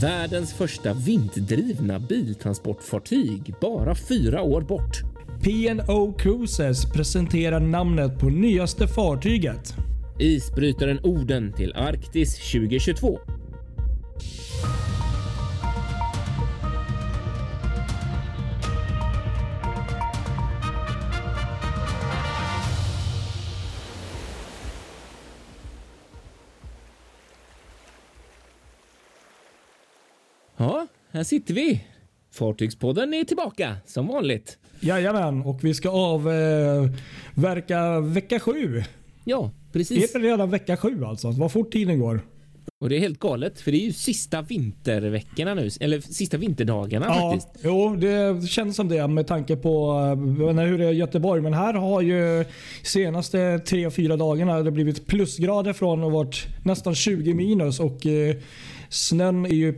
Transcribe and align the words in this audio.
Världens 0.00 0.52
första 0.52 0.94
vinddrivna 0.94 1.98
biltransportfartyg 1.98 3.54
bara 3.60 3.94
fyra 3.94 4.42
år 4.42 4.60
bort. 4.60 5.00
P&O 5.42 6.14
Cruises 6.18 6.92
presenterar 6.92 7.60
namnet 7.60 8.18
på 8.18 8.26
nyaste 8.26 8.88
fartyget. 8.88 9.74
Isbrytaren 10.18 11.00
Oden 11.02 11.52
till 11.52 11.72
Arktis 11.72 12.52
2022. 12.52 13.18
Här 31.20 31.24
sitter 31.24 31.54
vi. 31.54 31.84
Fartygspodden 32.32 33.14
är 33.14 33.24
tillbaka 33.24 33.76
som 33.86 34.06
vanligt. 34.06 34.58
Jajamän, 34.80 35.42
och 35.42 35.64
vi 35.64 35.74
ska 35.74 35.90
avverka 35.90 38.00
vecka 38.00 38.40
sju. 38.40 38.82
Ja, 39.24 39.50
Det 39.66 39.72
precis. 39.78 40.14
är 40.14 40.20
redan 40.20 40.50
vecka 40.50 40.76
sju 40.76 41.04
alltså. 41.04 41.30
Vad 41.30 41.52
fort 41.52 41.72
tiden 41.72 42.00
går. 42.00 42.20
Och 42.80 42.88
det 42.88 42.96
är 42.96 43.00
helt 43.00 43.18
galet 43.18 43.60
för 43.60 43.72
det 43.72 43.78
är 43.78 43.84
ju 43.86 43.92
sista 43.92 44.42
vinterveckorna 44.42 45.54
nu, 45.54 45.68
eller 45.80 46.00
sista 46.00 46.36
vinterdagarna 46.36 47.06
Ja, 47.08 47.30
faktiskt. 47.32 47.64
jo, 47.64 47.96
det 47.96 48.48
känns 48.48 48.76
som 48.76 48.88
det 48.88 49.08
med 49.08 49.26
tanke 49.26 49.56
på 49.56 49.90
eh, 50.50 50.64
hur 50.66 50.78
det 50.78 50.84
är 50.86 50.92
i 50.92 50.96
Göteborg. 50.96 51.42
Men 51.42 51.54
här 51.54 51.74
har 51.74 52.00
ju 52.00 52.44
senaste 52.82 53.58
tre 53.58 53.90
fyra 53.90 54.16
dagarna 54.16 54.62
det 54.62 54.70
blivit 54.70 55.06
plusgrader 55.06 55.72
från 55.72 56.04
och 56.04 56.12
varit 56.12 56.46
nästan 56.64 56.94
20 56.94 57.34
minus. 57.34 57.80
Och 57.80 58.06
eh, 58.06 58.36
Snön 58.92 59.46
är 59.46 59.50
ju 59.50 59.68
i 59.68 59.72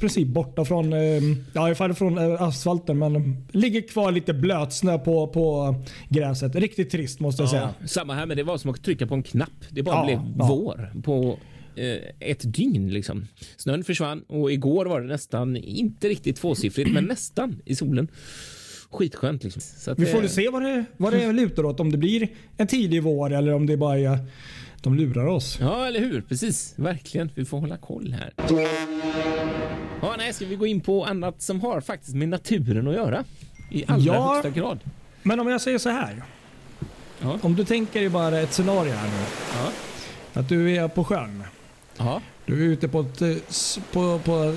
princip 0.00 0.28
borta 0.28 0.64
från, 0.64 0.92
eh, 0.92 1.22
ja, 1.54 1.70
i 1.70 1.74
från 1.94 2.18
eh, 2.18 2.42
asfalten. 2.42 2.98
Men 2.98 3.46
ligger 3.52 3.80
kvar 3.80 4.12
lite 4.12 4.34
blötsnö 4.34 4.98
på, 4.98 5.26
på 5.26 5.74
gräset. 6.08 6.54
Riktigt 6.54 6.90
trist 6.90 7.20
måste 7.20 7.42
jag 7.42 7.50
säga. 7.50 7.74
Ja, 7.80 7.86
samma 7.86 8.14
här, 8.14 8.26
men 8.26 8.36
det 8.36 8.42
var 8.42 8.58
som 8.58 8.70
att 8.70 8.82
trycka 8.84 9.06
på 9.06 9.14
en 9.14 9.22
knapp. 9.22 9.50
Det 9.70 9.82
bara 9.82 9.96
Ja, 9.96 10.04
blev 10.04 10.18
ja. 10.38 10.46
vår 10.46 10.92
på 11.04 11.38
ett 12.20 12.54
dygn. 12.54 12.90
Liksom. 12.90 13.26
Snön 13.56 13.84
försvann 13.84 14.22
och 14.22 14.52
igår 14.52 14.86
var 14.86 15.00
det 15.00 15.06
nästan, 15.06 15.56
inte 15.56 16.08
riktigt 16.08 16.36
tvåsiffrigt, 16.36 16.90
men 16.92 17.04
nästan 17.04 17.62
i 17.64 17.76
solen. 17.76 18.08
Skitskönt 18.90 19.44
liksom. 19.44 19.62
Så 19.62 19.90
att, 19.90 19.98
Vi 19.98 20.06
får 20.06 20.14
eh, 20.16 20.20
väl 20.20 20.30
se 20.30 20.48
vad 20.48 20.62
det, 20.62 20.84
vad 20.96 21.12
det 21.12 21.32
lutar 21.32 21.64
åt. 21.64 21.80
Om 21.80 21.92
det 21.92 21.98
blir 21.98 22.28
en 22.56 22.66
tidig 22.66 23.02
vår 23.02 23.32
eller 23.32 23.52
om 23.54 23.66
det 23.66 23.76
bara 23.76 23.98
är 23.98 24.18
de 24.82 24.94
lurar 24.94 25.26
oss. 25.26 25.58
Ja, 25.60 25.86
eller 25.86 26.00
hur? 26.00 26.20
Precis. 26.20 26.74
Verkligen. 26.76 27.30
Vi 27.34 27.44
får 27.44 27.58
hålla 27.60 27.76
koll 27.76 28.12
här. 28.12 28.32
Ja, 30.02 30.14
nej, 30.18 30.32
ska 30.32 30.46
vi 30.46 30.56
gå 30.56 30.66
in 30.66 30.80
på 30.80 31.04
annat 31.04 31.42
som 31.42 31.60
har 31.60 31.80
faktiskt 31.80 32.14
med 32.14 32.28
naturen 32.28 32.88
att 32.88 32.94
göra? 32.94 33.24
I 33.70 33.84
allra 33.86 34.04
Ja. 34.14 34.32
högsta 34.34 34.50
grad. 34.60 34.78
Men 35.22 35.40
om 35.40 35.48
jag 35.48 35.60
säger 35.60 35.78
så 35.78 35.88
här. 35.88 36.22
Ja. 37.20 37.38
Om 37.42 37.54
du 37.56 37.64
tänker 37.64 38.00
dig 38.00 38.08
bara 38.08 38.38
ett 38.40 38.52
scenario 38.52 38.92
här 38.92 39.08
nu. 39.08 39.24
Ja. 39.54 39.72
Att 40.40 40.48
du 40.48 40.76
är 40.76 40.88
på 40.88 41.04
sjön. 41.04 41.42
Ja. 41.98 42.20
Du 42.46 42.64
är 42.64 42.68
ute 42.68 42.88
på, 42.88 43.00
ett, 43.00 43.22
eh, 43.22 43.36
på, 43.92 44.18
på, 44.24 44.54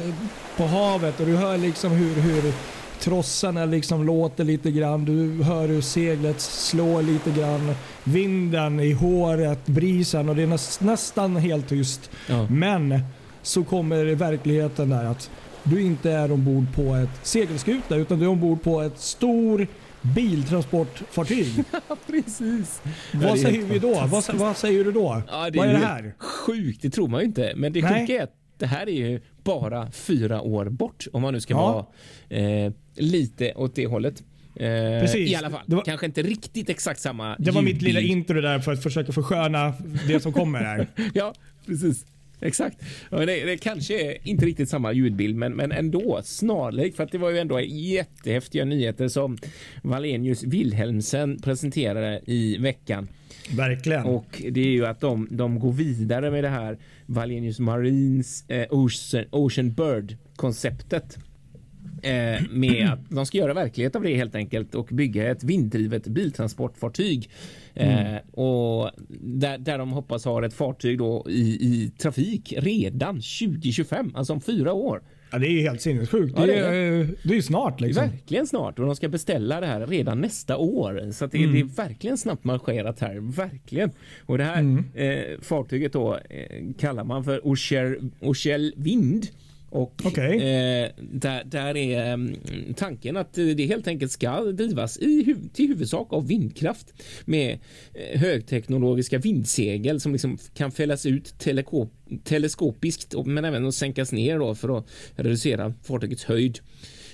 på 0.58 0.64
havet 0.64 1.20
och 1.20 1.26
du 1.26 1.36
hör 1.36 1.58
liksom 1.58 1.92
hur, 1.92 2.22
hur 2.22 2.54
trossarna 3.00 3.66
liksom 3.66 4.06
låter 4.06 4.44
lite 4.44 4.72
grann. 4.72 5.06
Du 5.06 5.44
hör 5.44 5.68
hur 5.68 5.82
seglet 5.82 6.42
slår 6.42 7.02
lite 7.02 7.32
grann. 7.32 7.76
Vinden 8.04 8.80
i 8.80 8.92
håret, 8.92 9.66
brisen 9.66 10.30
och 10.30 10.36
det 10.36 10.44
är 10.44 10.48
näs, 10.48 10.82
nästan 10.82 11.36
helt 11.36 11.70
tyst. 11.70 12.10
Ja. 12.28 12.48
Men 12.50 13.00
så 13.42 13.64
kommer 13.64 14.06
verkligheten 14.06 14.90
där 14.90 15.06
att 15.06 15.30
du 15.64 15.82
inte 15.82 16.12
är 16.12 16.32
ombord 16.32 16.66
på 16.76 16.96
ett 16.96 17.28
segelskuta 17.28 17.96
utan 17.96 18.20
du 18.20 18.26
är 18.26 18.30
ombord 18.30 18.64
på 18.64 18.82
ett 18.82 19.00
stor 19.00 19.68
biltransportfartyg. 20.02 21.64
Precis. 22.08 22.82
Det 23.12 23.18
är 23.26 23.30
vad 23.30 23.40
säger 23.40 23.62
vi 23.66 23.80
då? 23.80 23.94
Vad, 24.08 24.34
vad 24.34 24.58
säger 24.58 24.84
du 24.84 24.92
då? 24.92 25.22
Ja, 25.28 25.38
vad 25.38 25.48
är 25.48 25.52
det 25.52 25.80
ju 25.80 25.86
här? 25.86 26.14
Sjukt, 26.20 26.82
det 26.82 26.90
tror 26.90 27.08
man 27.08 27.20
ju 27.20 27.26
inte. 27.26 27.54
Men 27.56 27.74
det 27.74 27.82
sjuka 27.82 28.14
är 28.14 28.24
att 28.24 28.34
det 28.58 28.66
här 28.66 28.90
är 28.90 29.10
ju 29.10 29.22
bara 29.44 29.92
fyra 29.92 30.42
år 30.42 30.66
bort 30.70 31.08
om 31.14 31.22
man 31.22 31.34
nu 31.34 31.40
ska 31.42 31.54
Ja. 31.54 31.88
vara 32.30 32.40
eh, 32.42 32.72
lite 32.96 33.54
åt 33.54 33.76
det 33.76 33.88
hållet. 33.88 34.24
Eh, 34.56 34.66
Precis. 35.02 35.30
I 35.32 35.36
alla 35.36 35.50
fall. 35.50 35.62
Det 35.66 35.76
var- 35.76 35.84
Kanske 35.84 36.06
inte 36.06 36.22
riktigt 36.22 36.70
exakt 36.70 37.00
samma 37.00 37.36
Det 37.40 37.52
var 37.52 37.62
mitt 37.62 37.82
lilla 37.82 38.00
ljudbild. 38.00 38.18
intro 38.20 38.42
där 38.42 38.60
för 38.60 38.74
att 38.74 38.84
försöka 38.84 39.12
försköna 39.12 39.74
det 40.08 40.20
som 40.20 40.34
kommer 40.34 40.60
här. 40.60 40.88
Ja, 41.14 41.34
precis. 41.66 42.06
Exakt. 42.42 42.78
Det, 43.10 43.26
det 43.26 43.58
kanske 43.58 44.12
är 44.12 44.18
inte 44.28 44.46
riktigt 44.46 44.70
samma 44.70 44.94
ljudbild, 44.94 45.36
men, 45.36 45.54
men 45.54 45.72
ändå 45.72 46.22
snarlik. 46.24 46.96
För 46.96 47.04
att 47.04 47.12
det 47.12 47.18
var 47.18 47.30
ju 47.30 47.38
ändå 47.38 47.62
jättehäftiga 47.62 48.66
nyheter 48.66 49.08
som 49.08 49.38
Valenius 49.82 50.44
Wilhelmsen 50.44 51.40
presenterade 51.42 52.22
i 52.26 52.58
veckan. 52.58 53.08
Verkligen. 53.56 54.06
Och 54.06 54.42
det 54.52 54.62
är 54.62 54.72
ju 54.72 54.86
att 54.86 55.00
de, 55.00 55.28
de 55.32 55.60
går 55.60 55.72
vidare 55.72 56.32
med 56.32 56.44
det 56.44 56.50
här 56.50 56.78
Valenius 57.06 57.60
Marines 57.60 58.50
eh, 58.50 58.68
Ocean, 58.70 59.26
Ocean 59.32 59.72
Bird 59.74 60.18
konceptet. 60.36 61.18
Eh, 62.04 62.42
med 62.52 62.90
att 62.94 63.00
de 63.10 63.26
ska 63.26 63.38
göra 63.38 63.54
verklighet 63.54 63.96
av 63.96 64.02
det 64.04 64.16
helt 64.16 64.36
enkelt 64.36 64.76
och 64.76 64.86
bygga 64.92 65.32
ett 65.32 65.44
vinddrivet 65.44 66.08
biltransportfartyg. 66.08 67.30
Eh, 67.74 68.16
och 68.32 68.92
där, 69.22 69.58
där 69.58 69.78
de 69.78 69.92
hoppas 69.92 70.26
ha 70.26 70.46
ett 70.46 70.54
fartyg 70.54 70.98
då 70.98 71.26
i, 71.30 71.42
i 71.42 71.92
trafik 71.98 72.54
redan 72.58 73.16
2025, 73.16 74.12
alltså 74.16 74.34
om 74.34 74.42
fyra 74.42 74.74
år. 74.74 75.02
Ja, 75.32 75.38
det 75.38 75.48
är 75.48 75.62
helt 75.62 75.82
sinnessjukt. 75.82 76.34
Ja, 76.38 76.46
det, 76.46 76.54
är, 76.56 77.08
det 77.24 77.30
är 77.30 77.36
ju 77.36 77.42
snart 77.42 77.82
liksom. 77.82 78.04
Verkligen 78.10 78.48
snart 78.48 78.80
och 78.80 78.86
de 78.86 78.96
ska 78.96 79.08
beställa 79.10 79.60
det 79.60 79.66
här 79.68 79.88
redan 79.88 80.22
nästa 80.22 80.58
år. 80.58 81.12
Så 81.12 81.26
det, 81.28 81.38
Mm. 81.38 81.54
det 81.54 81.60
är 81.60 81.64
verkligen 81.88 82.18
snabbt 82.18 82.44
marscherat 82.44 83.00
här. 83.00 83.16
Verkligen. 83.36 83.92
Och 84.26 84.38
det 84.38 84.44
här 84.44 84.60
Mm. 84.60 84.84
eh, 84.94 85.40
fartyget 85.42 85.94
då 85.94 86.14
eh, 86.30 86.64
kallar 86.80 87.04
man 87.04 87.24
för 87.24 87.48
Oshel 88.22 88.74
Vind. 88.78 89.28
Och 89.70 90.02
Okej. 90.06 90.36
eh, 90.36 90.90
där, 90.98 91.44
där 91.44 91.78
är 91.78 92.14
mm, 92.14 92.36
tanken 92.76 93.18
att 93.18 93.34
det 93.34 93.66
helt 93.66 93.88
enkelt 93.88 94.12
ska 94.12 94.42
drivas 94.42 94.98
i, 94.98 95.24
hu- 95.24 95.50
till 95.54 95.68
huvudsak 95.68 96.14
av 96.14 96.28
vindkraft 96.28 96.94
med 97.26 97.60
eh, 97.94 98.20
högteknologiska 98.20 99.18
vindsegel 99.18 100.00
som 100.00 100.12
liksom 100.12 100.38
kan 100.54 100.72
fällas 100.72 101.06
ut 101.06 101.34
teleskopiskt 102.24 103.14
men 103.26 103.46
även 103.46 103.66
att 103.68 103.76
sänkas 103.76 104.12
ner 104.12 104.40
då 104.40 104.56
för 104.56 104.78
att 104.78 104.86
reducera 105.16 105.74
fartygets 105.84 106.24
höjd. 106.24 106.60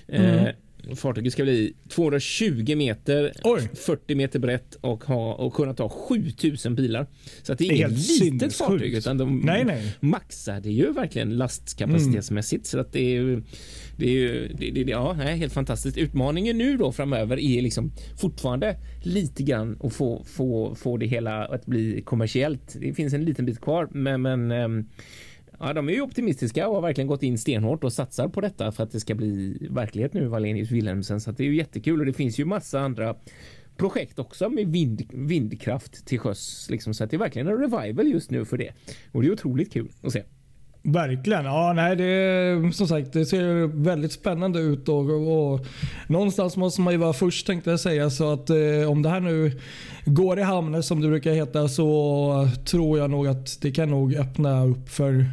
Eh, 0.08 0.48
fartyget 0.96 1.34
ska 1.34 1.44
bli 1.44 1.74
220 1.90 2.76
meter, 2.76 3.32
Oj. 3.44 3.70
40 3.74 4.16
meter 4.16 4.40
brett 4.40 4.76
och, 4.82 5.04
ha, 5.04 5.34
och 5.34 5.54
kunna 5.54 5.74
ta 5.74 5.90
7000 5.90 6.76
bilar. 6.76 7.08
Så 7.44 7.54
att 7.54 7.60
det 7.60 7.66
är, 7.66 7.72
inget 7.72 8.20
litet 8.20 8.56
fartyg 8.56 8.94
utan 8.94 9.18
de 9.18 9.40
Nej, 9.40 9.64
nej. 9.64 9.96
maxar 10.00 10.62
det 10.62 10.72
ju 10.72 10.92
verkligen 10.92 11.38
lastkapacitetsmässigt. 11.38 12.66
Så 12.66 12.80
att 12.80 12.94
det 12.94 13.16
är 13.16 13.44
det 13.98 14.06
är 14.06 14.12
ju 14.12 14.48
det, 14.48 14.72
det, 14.72 14.92
ja, 14.92 15.14
helt 15.14 15.54
fantastiskt. 15.54 15.98
Utmaningen 15.98 16.58
nu 16.58 16.78
då 16.78 16.92
framöver 16.92 17.40
är 17.40 17.62
liksom 17.62 17.92
fortfarande 18.18 18.78
lite 19.04 19.44
grann 19.44 19.80
att 19.84 19.94
få, 19.94 20.24
få, 20.24 20.76
få 20.76 20.98
det 20.98 21.06
hela 21.06 21.46
att 21.46 21.66
bli 21.66 22.02
kommersiellt. 22.02 22.76
Det 22.80 22.94
finns 22.94 23.14
en 23.14 23.26
liten 23.26 23.46
bit 23.46 23.62
kvar, 23.62 23.88
men, 23.92 24.22
men 24.22 24.52
ehm, 24.52 24.86
Ja, 25.60 25.74
de 25.74 25.90
är 25.90 25.94
ju 25.94 26.02
optimistiska 26.02 26.68
och 26.68 26.76
har 26.76 26.82
verkligen 26.82 27.08
gått 27.08 27.24
in 27.24 27.38
stenhårt 27.38 27.84
och 27.84 27.94
satsar 27.94 28.28
på 28.28 28.42
detta 28.42 28.72
för 28.72 28.84
att 28.84 28.92
det 28.92 29.00
ska 29.00 29.16
bli 29.16 29.58
verklighet 29.72 30.14
nu, 30.14 30.28
Wallenius 30.28 30.72
Wilhelmsen. 30.72 31.22
Så 31.22 31.30
att 31.30 31.38
det 31.38 31.44
är 31.44 31.48
ju 31.48 31.56
jättekul 31.56 32.00
och 32.00 32.06
det 32.06 32.14
finns 32.14 32.40
ju 32.40 32.46
massa 32.46 32.80
andra 32.80 33.16
projekt 33.78 34.20
också 34.20 34.50
med 34.50 34.68
vind, 34.68 35.02
vindkraft 35.14 36.06
till 36.06 36.20
sjöss. 36.20 36.68
Liksom, 36.70 36.94
så 36.94 37.04
att 37.04 37.10
det 37.10 37.16
är 37.16 37.20
verkligen 37.20 37.48
en 37.48 37.58
revival 37.58 38.08
just 38.08 38.32
nu 38.32 38.46
för 38.46 38.58
det. 38.58 38.74
Och 39.12 39.22
det 39.22 39.28
är 39.28 39.32
otroligt 39.32 39.74
kul 39.74 39.92
att 40.04 40.12
se. 40.12 40.24
Verkligen. 40.88 41.46
Ja, 41.46 41.74
nej, 41.76 41.96
det, 41.96 42.74
som 42.74 42.88
sagt, 42.88 43.14
det 43.14 43.26
ser 43.26 43.68
väldigt 43.84 44.12
spännande 44.12 44.60
ut. 44.60 44.90
Och, 44.90 45.10
och, 45.10 45.66
någonstans 46.08 46.58
måste 46.58 46.82
man 46.82 46.94
ju 46.94 47.00
vara 47.00 47.14
först 47.14 47.48
tänkte 47.48 47.70
jag 47.70 47.80
säga. 47.80 48.10
Så 48.10 48.34
att 48.34 48.50
eh, 48.50 48.90
om 48.90 49.02
det 49.02 49.10
här 49.10 49.20
nu 49.20 49.60
går 50.06 50.40
i 50.40 50.42
hamn 50.42 50.84
som 50.84 51.02
det 51.02 51.08
brukar 51.08 51.32
heta 51.32 51.68
så 51.68 52.50
tror 52.66 53.00
jag 53.00 53.10
nog 53.10 53.28
att 53.28 53.62
det 53.62 53.72
kan 53.72 53.90
nog 53.90 54.16
öppna 54.16 54.66
upp 54.66 54.90
för 54.90 55.26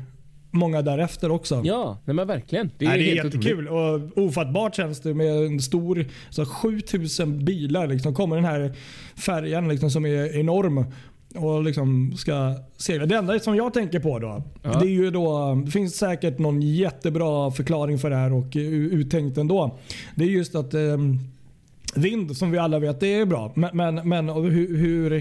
många 0.52 0.82
därefter 0.82 1.31
också. 1.31 1.60
Ja, 1.64 1.99
nej 2.04 2.14
men 2.16 2.26
verkligen. 2.26 2.70
Det 2.78 2.87
är, 2.87 2.90
är, 2.94 2.99
det 2.99 3.10
är 3.10 3.25
jättekul 3.25 3.69
och 3.69 4.19
ofattbart 4.19 4.75
känns 4.76 5.00
det 5.00 5.14
med 5.14 5.37
en 5.46 5.60
stor 5.60 6.06
så 6.31 6.44
7000 6.44 7.44
bilar. 7.44 7.87
Liksom, 7.87 8.14
kommer 8.14 8.37
den 8.37 8.44
här 8.44 8.72
färjan 9.16 9.69
liksom, 9.69 9.90
som 9.90 10.06
är 10.06 10.38
enorm 10.40 10.84
och 11.34 11.62
liksom 11.64 12.12
ska 12.16 12.54
segla. 12.76 13.06
Det 13.06 13.16
enda 13.16 13.38
som 13.38 13.56
jag 13.56 13.75
tänker 13.75 14.00
på 14.00 14.19
då, 14.19 14.43
Ja. 14.62 14.78
det 14.81 14.87
är 14.87 14.90
ju 14.90 15.10
då, 15.10 15.54
det 15.64 15.70
finns 15.70 15.96
säkert 15.96 16.38
någon 16.38 16.62
jättebra 16.62 17.50
förklaring 17.50 17.98
för 17.98 18.10
det 18.10 18.16
här 18.16 18.32
och 18.32 18.46
uttänkt 18.56 19.38
ändå. 19.38 19.78
Det 20.14 20.25
är 20.25 20.28
just 20.28 20.55
att 20.55 20.75
eh, 20.75 20.81
vind 21.94 22.37
som 22.37 22.50
vi 22.50 22.58
alla 22.58 22.78
vet, 22.78 23.00
det 23.00 23.14
är 23.14 23.26
bra. 23.26 23.52
Men, 23.55 23.70
men, 23.76 24.08
men 24.08 24.28
hur, 24.28 24.76
hur 24.76 25.12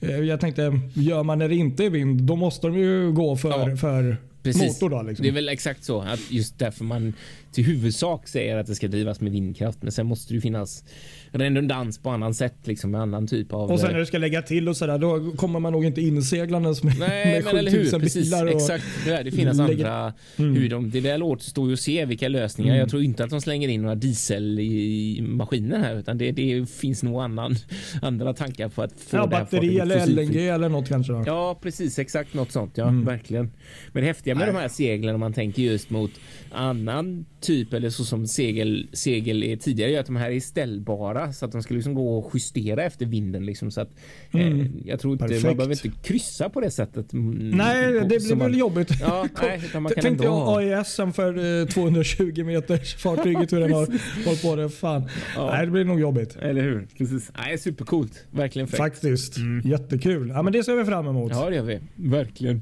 eh, 0.00 0.16
jag 0.18 0.40
tänkte, 0.40 0.80
gör 0.94 1.22
man 1.22 1.38
när 1.38 1.48
det 1.48 1.54
inte 1.56 1.84
är 1.84 1.90
vind, 1.90 2.22
då 2.22 2.36
måste 2.36 2.66
de 2.66 2.78
ju 2.78 3.12
gå 3.12 3.36
för, 3.36 3.70
Ja, 3.70 3.76
för 3.76 4.16
Precis. 4.42 4.62
motor. 4.82 4.90
Då, 4.90 5.02
liksom. 5.02 5.22
Det 5.22 5.28
är 5.28 5.32
väl 5.32 5.48
exakt 5.48 5.84
så. 5.84 6.00
Att 6.00 6.30
just 6.30 6.58
därför 6.58 6.84
man 6.84 7.14
till 7.52 7.64
huvudsak 7.64 8.28
säger 8.28 8.56
att 8.56 8.66
det 8.66 8.74
ska 8.74 8.88
drivas 8.88 9.20
med 9.20 9.32
vindkraft. 9.32 9.82
Men 9.82 9.92
sen 9.92 10.06
måste 10.06 10.34
det 10.34 10.40
finnas 10.40 10.84
redundans 11.32 11.98
på 11.98 12.10
annan 12.10 12.34
sätt. 12.34 12.54
Liksom, 12.64 12.90
med 12.90 13.00
annan 13.00 13.26
typ 13.26 13.52
av... 13.52 13.70
och 13.70 13.80
sen 13.80 13.92
när 13.92 13.98
du 13.98 14.06
ska 14.06 14.18
lägga 14.18 14.42
till 14.42 14.68
och 14.68 14.76
sådär, 14.76 14.98
då 14.98 15.32
kommer 15.36 15.60
man 15.60 15.72
nog 15.72 15.84
inte 15.84 16.00
inseglandes 16.00 16.82
med, 16.82 16.98
Nej, 16.98 17.32
med 17.34 17.44
men 17.44 17.56
eller 17.56 17.70
hur? 17.70 17.78
7000 17.78 18.00
Precis. 18.00 18.32
Och, 18.42 18.48
exakt. 18.48 18.84
Det, 19.04 19.10
är, 19.10 19.24
det 19.24 19.30
finns 19.30 19.60
andra... 19.60 20.12
Mm. 20.36 20.54
Hur 20.54 20.68
de, 20.68 20.90
det 20.90 21.00
där 21.00 21.22
återstår 21.22 21.68
ju 21.68 21.72
att 21.72 21.80
se 21.80 22.04
vilka 22.04 22.28
lösningar. 22.28 22.70
Mm. 22.70 22.80
Jag 22.80 22.90
tror 22.90 23.02
inte 23.02 23.24
att 23.24 23.30
de 23.30 23.40
slänger 23.40 23.68
in 23.68 23.82
några 23.82 23.94
diesel 23.94 24.58
i, 24.60 25.20
maskinen 25.22 25.80
här, 25.84 25.96
utan 25.96 26.18
det, 26.18 26.32
det 26.32 26.70
finns 26.70 27.02
nog 27.02 27.22
annan, 27.22 27.56
andra 28.02 28.34
tankar 28.34 28.68
på 28.68 28.82
att 28.82 28.92
få 28.92 29.16
ja, 29.16 29.26
det 29.26 29.36
här 29.36 29.44
batteri 29.44 29.78
eller. 29.78 30.06
LNG 30.06 30.48
eller 30.48 30.68
något 30.68 30.88
kanske. 30.88 31.12
Då. 31.12 31.22
Ja, 31.26 31.58
precis. 31.62 31.98
Exakt 31.98 32.34
något 32.34 32.52
sånt. 32.52 32.76
Ja, 32.76 32.90
Mm. 32.90 33.04
verkligen. 33.04 33.50
Men 33.92 34.02
det 34.02 34.06
häftiga 34.06 34.34
med 34.34 34.46
Nej. 34.46 34.54
de 34.54 34.60
här 34.60 34.68
seglen 34.68 35.14
om 35.14 35.20
man 35.20 35.32
tänker 35.32 35.62
just 35.62 35.90
mot 35.90 36.10
annan 36.50 37.24
typ 37.40 37.72
eller 37.72 37.90
så 37.90 38.04
som 38.04 38.26
segel, 38.26 38.88
segel 38.92 39.42
är 39.42 39.56
tidigare 39.56 39.90
är 39.92 40.00
att 40.00 40.06
de 40.06 40.16
här 40.16 40.30
är 40.30 40.40
ställbara 40.40 41.32
så 41.32 41.44
att 41.44 41.52
de 41.52 41.62
ska 41.62 41.74
liksom 41.74 41.94
gå 41.94 42.18
och 42.18 42.30
justera 42.34 42.82
efter 42.84 43.06
vinden 43.06 43.46
liksom 43.46 43.70
så 43.70 43.80
att 43.80 43.90
eh, 44.32 44.40
Mm. 44.40 44.82
jag 44.84 45.00
tror 45.00 45.12
inte 45.12 45.24
Perfekt. 45.24 45.44
man 45.44 45.56
behöver 45.56 45.86
inte 45.86 45.98
kryssa 46.02 46.48
på 46.48 46.60
det 46.60 46.70
sättet. 46.70 47.12
mm, 47.12 47.50
Nej, 47.50 47.92
det 47.92 48.00
blir 48.06 48.28
väl 48.28 48.38
man- 48.38 48.58
jobbigt. 48.58 48.90
Ja, 49.00 49.26
nej, 49.42 49.60
utan 49.64 49.82
man 49.82 49.92
kan 49.94 50.02
Tänkte 50.02 50.24
ändå 50.26 50.60
jag. 50.62 50.78
AISen 50.78 51.12
för 51.12 51.60
eh, 51.62 51.66
220 51.66 52.44
meters 52.44 52.94
fartyget 52.94 53.52
hur 53.52 53.60
den 53.60 53.72
har 53.72 53.86
hållit 54.26 54.42
på 54.42 54.56
det. 54.56 54.68
Fan. 54.70 55.02
Ja. 55.36 55.50
Nej, 55.50 55.66
det 55.66 55.72
blir 55.72 55.84
nog 55.84 56.00
jobbigt. 56.00 56.36
Eller 56.36 56.62
hur? 56.62 56.86
Precis. 56.98 57.32
Nej, 57.38 57.58
supercoolt. 57.58 58.24
Verkligen 58.30 58.68
fräckt. 58.68 58.78
Faktiskt. 58.78 59.36
Jättekul. 59.64 60.28
Ja, 60.28 60.42
men 60.42 60.52
det 60.52 60.64
ser 60.64 60.76
vi 60.76 60.84
fram 60.84 61.06
emot. 61.08 61.32
Ja, 61.34 61.50
det 61.50 61.56
gör 61.56 61.62
vi. 61.62 61.78
Verkligen. 61.96 62.60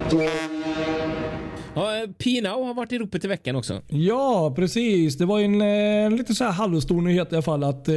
Ja, 1.78 2.06
P-Now 2.18 2.64
har 2.66 2.74
varit 2.74 2.92
i 2.92 2.98
ropet 2.98 3.24
i 3.24 3.28
veckan 3.28 3.56
också. 3.56 3.82
Ja, 3.88 4.52
precis. 4.56 5.18
Det 5.18 5.24
var 5.26 5.40
en, 5.40 5.60
eh, 5.62 6.18
lite 6.18 6.34
så 6.34 6.44
här 6.44 6.52
halvstor 6.52 7.00
nyhet 7.02 7.32
i 7.32 7.34
alla 7.34 7.42
fall 7.42 7.64
att 7.64 7.88
eh, 7.88 7.94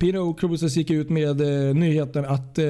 P&O 0.00 0.34
Cruises 0.34 0.76
gick 0.76 0.90
ut 0.90 1.10
med 1.10 1.40
eh, 1.40 1.74
nyheten 1.74 2.24
att 2.24 2.58
eh, 2.58 2.64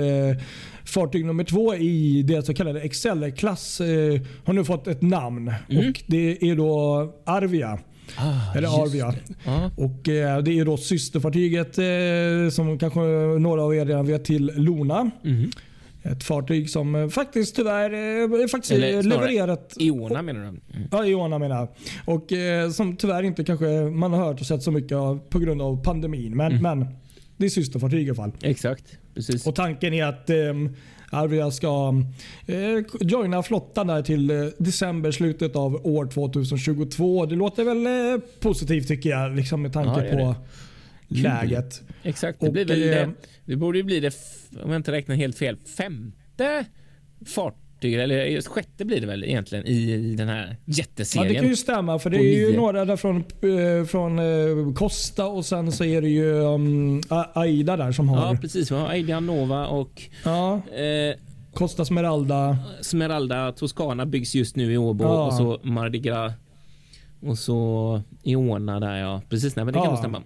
fartyg 0.84 1.24
nummer 1.24 1.44
två 1.44 1.74
i 1.74 2.22
deras 2.22 2.46
så 2.46 2.54
kallade 2.54 2.80
Excel-klass 2.80 3.80
eh, 3.80 4.20
har 4.44 4.52
nu 4.52 4.64
fått 4.64 4.86
ett 4.86 5.02
namn. 5.02 5.48
Och 5.68 6.02
Det 6.06 6.50
är 6.50 6.56
då 6.56 7.12
Arvia. 7.26 7.78
Ah, 8.16 8.54
Eller 8.56 8.82
Arvia. 8.82 9.06
det. 9.10 9.34
Ja. 9.44 9.70
Och 9.76 10.08
eh, 10.08 10.38
Det 10.42 10.58
är 10.58 10.64
då 10.64 10.76
systerfartyget 10.76 11.78
eh, 11.78 12.50
som 12.50 12.78
kanske 12.78 13.00
några 13.38 13.62
av 13.62 13.74
er 13.74 13.86
redan 13.86 14.06
vet 14.06 14.24
till 14.24 14.52
Lona. 14.56 15.10
Mhm. 15.24 15.50
Ett 16.04 16.24
fartyg 16.24 16.70
som 16.70 16.94
eh, 16.94 17.08
faktiskt 17.08 17.56
tyvärr 17.56 17.92
eh, 18.42 18.46
faktiskt 18.46 18.72
Eller 18.72 19.02
levererat 19.02 19.74
Iona 19.78 20.22
menar 20.22 20.40
du? 20.40 20.48
Mm. 20.48 20.88
Ja, 20.92 21.06
Iona 21.06 21.38
menar 21.38 21.56
jag. 21.56 21.68
Och 22.04 22.32
eh, 22.32 22.70
som 22.70 22.96
tyvärr 22.96 23.22
inte 23.22 23.44
kanske 23.44 23.66
man 23.90 24.12
har 24.12 24.24
hört 24.24 24.40
och 24.40 24.46
sett 24.46 24.62
så 24.62 24.70
mycket 24.70 24.96
av 24.96 25.20
på 25.28 25.38
grund 25.38 25.62
av 25.62 25.82
pandemin. 25.82 26.36
Men, 26.36 26.62
men 26.62 26.86
det 27.36 27.46
är 27.46 27.50
systerfartyg 27.50 28.06
i 28.06 28.10
alla 28.10 28.14
fall. 28.14 28.32
Exakt. 28.42 28.84
Precis. 29.14 29.46
Och 29.46 29.54
tanken 29.54 29.94
är 29.94 30.04
att 30.04 30.30
eh, 30.30 30.36
Arvia 31.10 31.50
ska 31.50 31.94
eh, 32.46 32.56
joina 33.00 33.42
flottan 33.42 33.86
där 33.86 34.02
till 34.02 34.30
eh, 34.30 34.36
december, 34.58 35.10
slutet 35.10 35.56
av 35.56 35.86
år 35.86 36.06
2022. 36.06 37.26
Det 37.26 37.34
låter 37.34 37.64
väl 37.64 37.86
eh, 37.86 38.20
positivt 38.40 38.88
tycker 38.88 39.10
jag, 39.10 39.36
liksom 39.36 39.62
med 39.62 39.72
tanke 39.72 39.90
Ja, 39.90 40.00
det 40.00 40.08
är 40.08 40.34
på. 40.34 40.34
Läget. 41.22 41.82
Exakt. 42.02 42.40
Det, 42.40 42.46
Och, 42.46 42.52
blir 42.52 42.64
väl, 42.64 42.82
eh, 42.82 42.88
det, 42.88 43.10
det 43.44 43.56
borde 43.56 43.78
ju 43.78 43.84
bli 43.84 44.00
det, 44.00 44.14
om 44.62 44.70
jag 44.70 44.78
inte 44.78 44.92
räknar 44.92 45.16
helt 45.16 45.38
fel, 45.38 45.56
femte 45.76 46.64
fartyg, 47.26 47.94
eller 47.94 48.24
just 48.24 48.48
sjätte 48.48 48.84
blir 48.84 49.00
det 49.00 49.06
väl 49.06 49.24
egentligen 49.24 49.66
i, 49.66 49.92
i 49.92 50.14
den 50.14 50.28
här 50.28 50.46
Ja, 50.64 50.74
jätteserien. 50.74 51.28
det 51.32 51.38
kan 51.38 51.48
ju 51.48 51.56
stämma 51.56 51.98
för 51.98 52.10
det 52.10 52.16
är 52.18 52.48
ju 52.50 52.56
några 52.56 52.84
där 52.84 52.96
från, 52.96 53.16
eh, 53.16 53.86
från 53.86 54.18
eh, 54.18 54.74
Costa 54.74 55.26
och 55.26 55.44
sen 55.46 55.72
så 55.72 55.84
är 55.84 56.02
det 56.02 56.08
ju 56.08 56.32
um, 56.32 57.02
Aida 57.34 57.76
där 57.76 57.92
som 57.92 58.08
har 58.08 58.16
Ja, 58.34 58.38
precis. 58.40 58.70
Vi 58.70 58.74
har 58.74 58.88
Aida 58.88 59.20
Nova 59.20 59.66
och 59.66 60.02
ja, 60.24 60.54
eh, 60.54 61.16
Costa 61.54 61.84
Smeralda. 61.84 62.58
Smeralda 62.80 63.52
Toscana 63.52 64.06
byggs 64.06 64.34
just 64.34 64.56
nu 64.56 64.72
i 64.72 64.76
Åbo 64.76 65.04
Ja. 65.04 65.26
och 65.26 65.34
så 65.34 65.60
Mardi 65.62 65.98
Gras 65.98 66.32
och 67.20 67.38
så 67.38 68.02
Iona 68.22 68.80
där 68.80 68.96
ja. 68.98 69.22
Precis, 69.28 69.56
nej, 69.56 69.64
men 69.64 69.74
det 69.74 69.78
kan 69.78 69.84
Ja. 69.84 69.90
nog 69.90 69.98
stämma. 69.98 70.22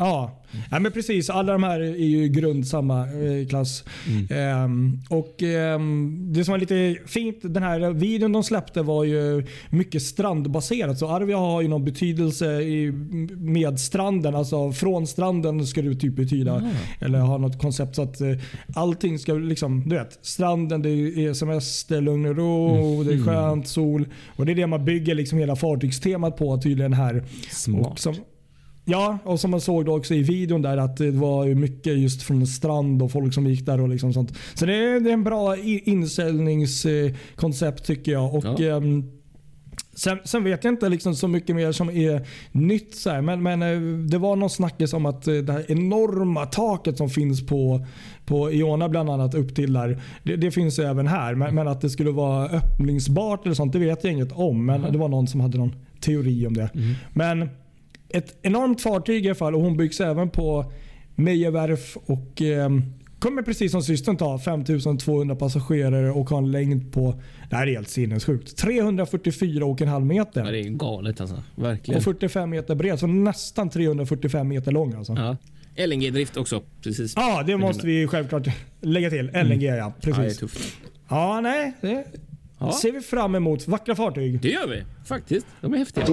Mm. 0.00 0.12
Ja, 0.12 0.42
ja 0.70 0.78
men 0.78 0.92
precis. 0.92 1.30
Alla 1.30 1.52
de 1.52 1.62
här 1.62 1.80
är 1.80 2.06
ju 2.06 2.28
grund 2.28 2.66
samma 2.66 3.00
eh, 3.00 3.46
klass. 3.48 3.84
Ehm, 4.30 5.00
och 5.08 5.42
ehm, 5.42 6.32
Det 6.32 6.44
som 6.44 6.52
var 6.52 6.58
lite 6.58 6.96
fint, 7.06 7.36
den 7.42 7.62
här 7.62 7.90
videon 7.90 8.32
de 8.32 8.44
släppte 8.44 8.82
var 8.82 9.04
ju 9.04 9.46
mycket 9.70 10.02
strandbaserat. 10.02 10.98
Så 10.98 11.08
Arvia 11.08 11.36
har 11.36 11.62
ju 11.62 11.68
någon 11.68 11.84
betydelse 11.84 12.62
i, 12.62 12.92
med 13.36 13.80
stranden. 13.80 14.34
Alltså 14.34 14.72
från 14.72 15.06
stranden 15.06 15.66
ska 15.66 15.82
det 15.82 15.94
typ 15.94 16.16
betyda. 16.16 16.70
Eller 17.00 17.18
ha 17.18 17.38
något 17.38 17.58
koncept 17.58 17.96
så 17.96 18.02
att 18.02 18.20
eh, 18.20 18.28
allting 18.74 19.18
ska 19.18 19.32
liksom, 19.32 19.88
du 19.88 19.96
vet. 19.96 20.18
Stranden, 20.22 20.82
det 20.82 20.90
är 20.90 21.34
semester, 21.34 22.00
lugn 22.00 22.26
och 22.26 22.36
ro, 22.36 23.02
det 23.02 23.12
är 23.12 23.24
skönt, 23.24 23.68
sol. 23.68 24.08
Och 24.36 24.46
det 24.46 24.52
är 24.52 24.56
det 24.56 24.66
man 24.66 24.84
bygger 24.84 25.14
liksom 25.14 25.38
hela 25.38 25.56
fartygstemat 25.56 26.36
på 26.36 26.58
tydligen 26.58 26.92
här. 26.92 27.24
Smart. 27.50 27.86
Och 27.86 27.98
som, 27.98 28.14
ja, 28.84 29.18
och 29.24 29.40
som 29.40 29.50
man 29.50 29.60
såg 29.60 29.84
då 29.84 29.96
också 29.96 30.14
i 30.14 30.22
videon 30.22 30.62
där 30.62 30.76
att 30.76 30.96
det 30.96 31.10
var 31.10 31.44
ju 31.46 31.54
mycket 31.54 31.98
just 31.98 32.22
från 32.22 32.46
strand 32.46 33.02
och 33.02 33.12
folk 33.12 33.34
som 33.34 33.46
gick 33.46 33.66
där 33.66 33.80
och 33.80 33.88
liksom 33.88 34.12
sånt. 34.12 34.32
Så 34.54 34.66
det 34.66 34.74
är, 34.76 35.00
det 35.00 35.10
är 35.10 35.14
en 35.14 35.24
bra 35.24 35.56
i- 35.56 35.82
insäljningskoncept 35.84 37.84
tycker 37.84 38.12
jag. 38.12 38.34
Och, 38.34 38.44
Ja. 38.60 38.76
ehm, 38.76 39.04
Sen, 39.94 40.18
sen 40.24 40.44
vet 40.44 40.64
jag 40.64 40.72
inte 40.74 40.88
liksom 40.88 41.14
så 41.14 41.28
mycket 41.28 41.56
mer 41.56 41.72
som 41.72 41.90
är 41.90 42.26
nytt. 42.52 42.94
Så 42.94 43.10
här, 43.10 43.20
men, 43.20 43.42
men 43.42 43.62
eh, 43.62 43.80
det 44.10 44.18
var 44.18 44.36
någon 44.36 44.50
snackis 44.50 44.92
om 44.92 45.06
att 45.06 45.28
eh, 45.28 45.34
det 45.34 45.52
här 45.52 45.64
enorma 45.68 46.46
taket 46.46 46.96
som 46.96 47.10
finns 47.10 47.46
på, 47.46 47.86
på 48.26 48.52
Iona 48.52 48.88
bland 48.88 49.10
annat 49.10 49.34
upp 49.34 49.54
till 49.54 49.72
där. 49.72 50.02
Det, 50.24 50.36
det 50.36 50.50
finns 50.50 50.78
även 50.78 51.06
här. 51.06 51.34
Men, 51.34 51.54
men 51.54 51.68
att 51.68 51.80
det 51.80 51.90
skulle 51.90 52.10
vara 52.10 52.48
öppningsbart 52.48 53.44
eller 53.46 53.54
sånt, 53.54 53.72
det 53.72 53.78
vet 53.78 54.04
jag 54.04 54.12
inget 54.12 54.32
om. 54.32 54.66
Men 54.66 54.92
det 54.92 54.98
var 54.98 55.08
någon 55.08 55.26
som 55.26 55.40
hade 55.40 55.58
någon 55.58 55.74
teori 56.00 56.46
om 56.46 56.54
det. 56.54 56.70
Men 57.12 57.48
ett 58.14 58.36
enormt 58.42 58.80
fartyg 58.82 59.24
i 59.24 59.28
alla 59.28 59.34
fall 59.34 59.54
och 59.54 59.60
hon 59.62 59.76
byggs 59.76 60.00
även 60.00 60.30
på 60.30 60.72
Meijerwerf 61.14 61.96
och 62.06 62.42
eh, 62.42 62.68
kommer 63.18 63.42
precis 63.42 63.72
som 63.72 63.82
systern 63.82 64.16
ta 64.16 64.38
5200 64.38 65.36
passagerare 65.36 66.10
och 66.10 66.30
har 66.30 66.38
en 66.38 66.50
längd 66.50 66.92
på, 66.92 67.20
det 67.50 67.56
här 67.56 67.66
är 67.66 67.70
helt 67.72 67.88
sinnessjukt, 67.88 68.64
344,5 68.64 70.04
meter. 70.04 70.44
Ja, 70.44 70.50
det 70.50 70.58
är 70.60 70.64
galet 70.70 71.20
alltså. 71.20 71.42
och 71.56 71.64
Verkligen. 71.64 72.02
45 72.02 72.50
meter 72.50 72.74
bred, 72.74 72.98
så 72.98 73.06
nästan 73.06 73.70
345 73.70 74.48
meter 74.48 74.72
lång 74.72 74.94
alltså. 74.94 75.12
Ja, 75.12 75.36
Ja. 75.74 75.86
LNG-drift 75.86 76.36
också. 76.36 76.62
Precis. 76.82 77.14
det 77.46 77.56
måste 77.56 77.86
vi 77.86 78.06
självklart 78.06 78.46
lägga 78.80 79.10
till. 79.10 79.30
LNG 79.34 79.62
ja, 79.66 79.74
Ja, 79.76 79.92
det 80.00 80.10
är 80.10 80.14
precis. 80.14 80.38
tufft. 80.38 80.76
Ja, 81.08 81.40
nej. 81.40 81.72
Det 81.80 82.04
Ja. 82.58 82.72
ser 82.72 82.92
vi 82.92 83.00
fram 83.00 83.34
emot. 83.34 83.68
Vackra 83.68 83.94
fartyg. 83.94 84.40
Det 84.40 84.48
gör 84.48 84.68
vi 84.68 84.82
faktiskt. 85.04 85.46
De 85.60 85.74
är 85.74 85.78
häftiga. 85.78 86.06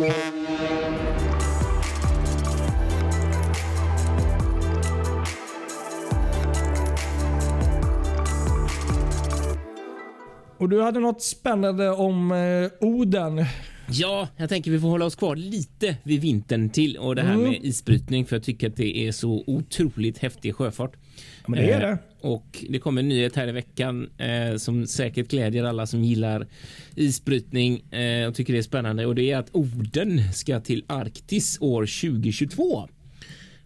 Och 10.58 10.70
du 10.70 10.82
hade 10.82 11.00
något 11.00 11.22
spännande 11.22 11.90
om 11.90 12.32
eh, 12.32 12.88
Oden. 12.88 13.46
Ja, 13.90 14.28
jag 14.38 14.50
tänker 14.50 14.72
vi 14.72 14.80
får 14.80 14.88
hålla 14.88 15.06
oss 15.06 15.16
kvar 15.16 15.36
lite 15.36 15.98
vid 16.04 16.22
vintern 16.22 16.70
till 16.70 16.98
och 16.98 17.16
det 17.16 17.22
här 17.22 17.34
Mm. 17.34 17.44
med 17.50 17.60
isbrytning 17.64 18.26
för 18.26 18.36
jag 18.36 18.44
tycker 18.44 18.68
att 18.70 18.76
det 18.76 18.98
är 19.08 19.12
så 19.12 19.44
otroligt 19.48 20.18
häftig 20.18 20.56
sjöfart. 20.56 20.92
Ja, 21.16 21.44
men 21.48 21.60
det 21.60 21.72
är 21.72 21.82
Eh, 21.82 21.88
det. 21.90 21.98
Och 22.22 22.66
det 22.70 22.80
kommer 22.80 23.02
en 23.02 23.10
nyhet 23.10 23.36
här 23.36 23.48
i 23.48 23.52
veckan 23.52 24.10
eh, 24.18 24.58
som 24.58 24.88
säkert 24.88 25.28
glädjer 25.28 25.64
alla 25.64 25.86
som 25.88 26.04
gillar 26.04 26.48
isbrytning 26.96 27.92
eh, 27.94 28.28
och 28.28 28.36
tycker 28.36 28.54
det 28.54 28.60
är 28.60 28.64
spännande 28.64 29.06
och 29.06 29.16
det 29.16 29.32
är 29.32 29.38
att 29.38 29.50
Oden 29.56 30.34
ska 30.34 30.60
till 30.60 30.84
Arktis 30.88 31.58
år 31.62 31.82
2022 32.12 32.90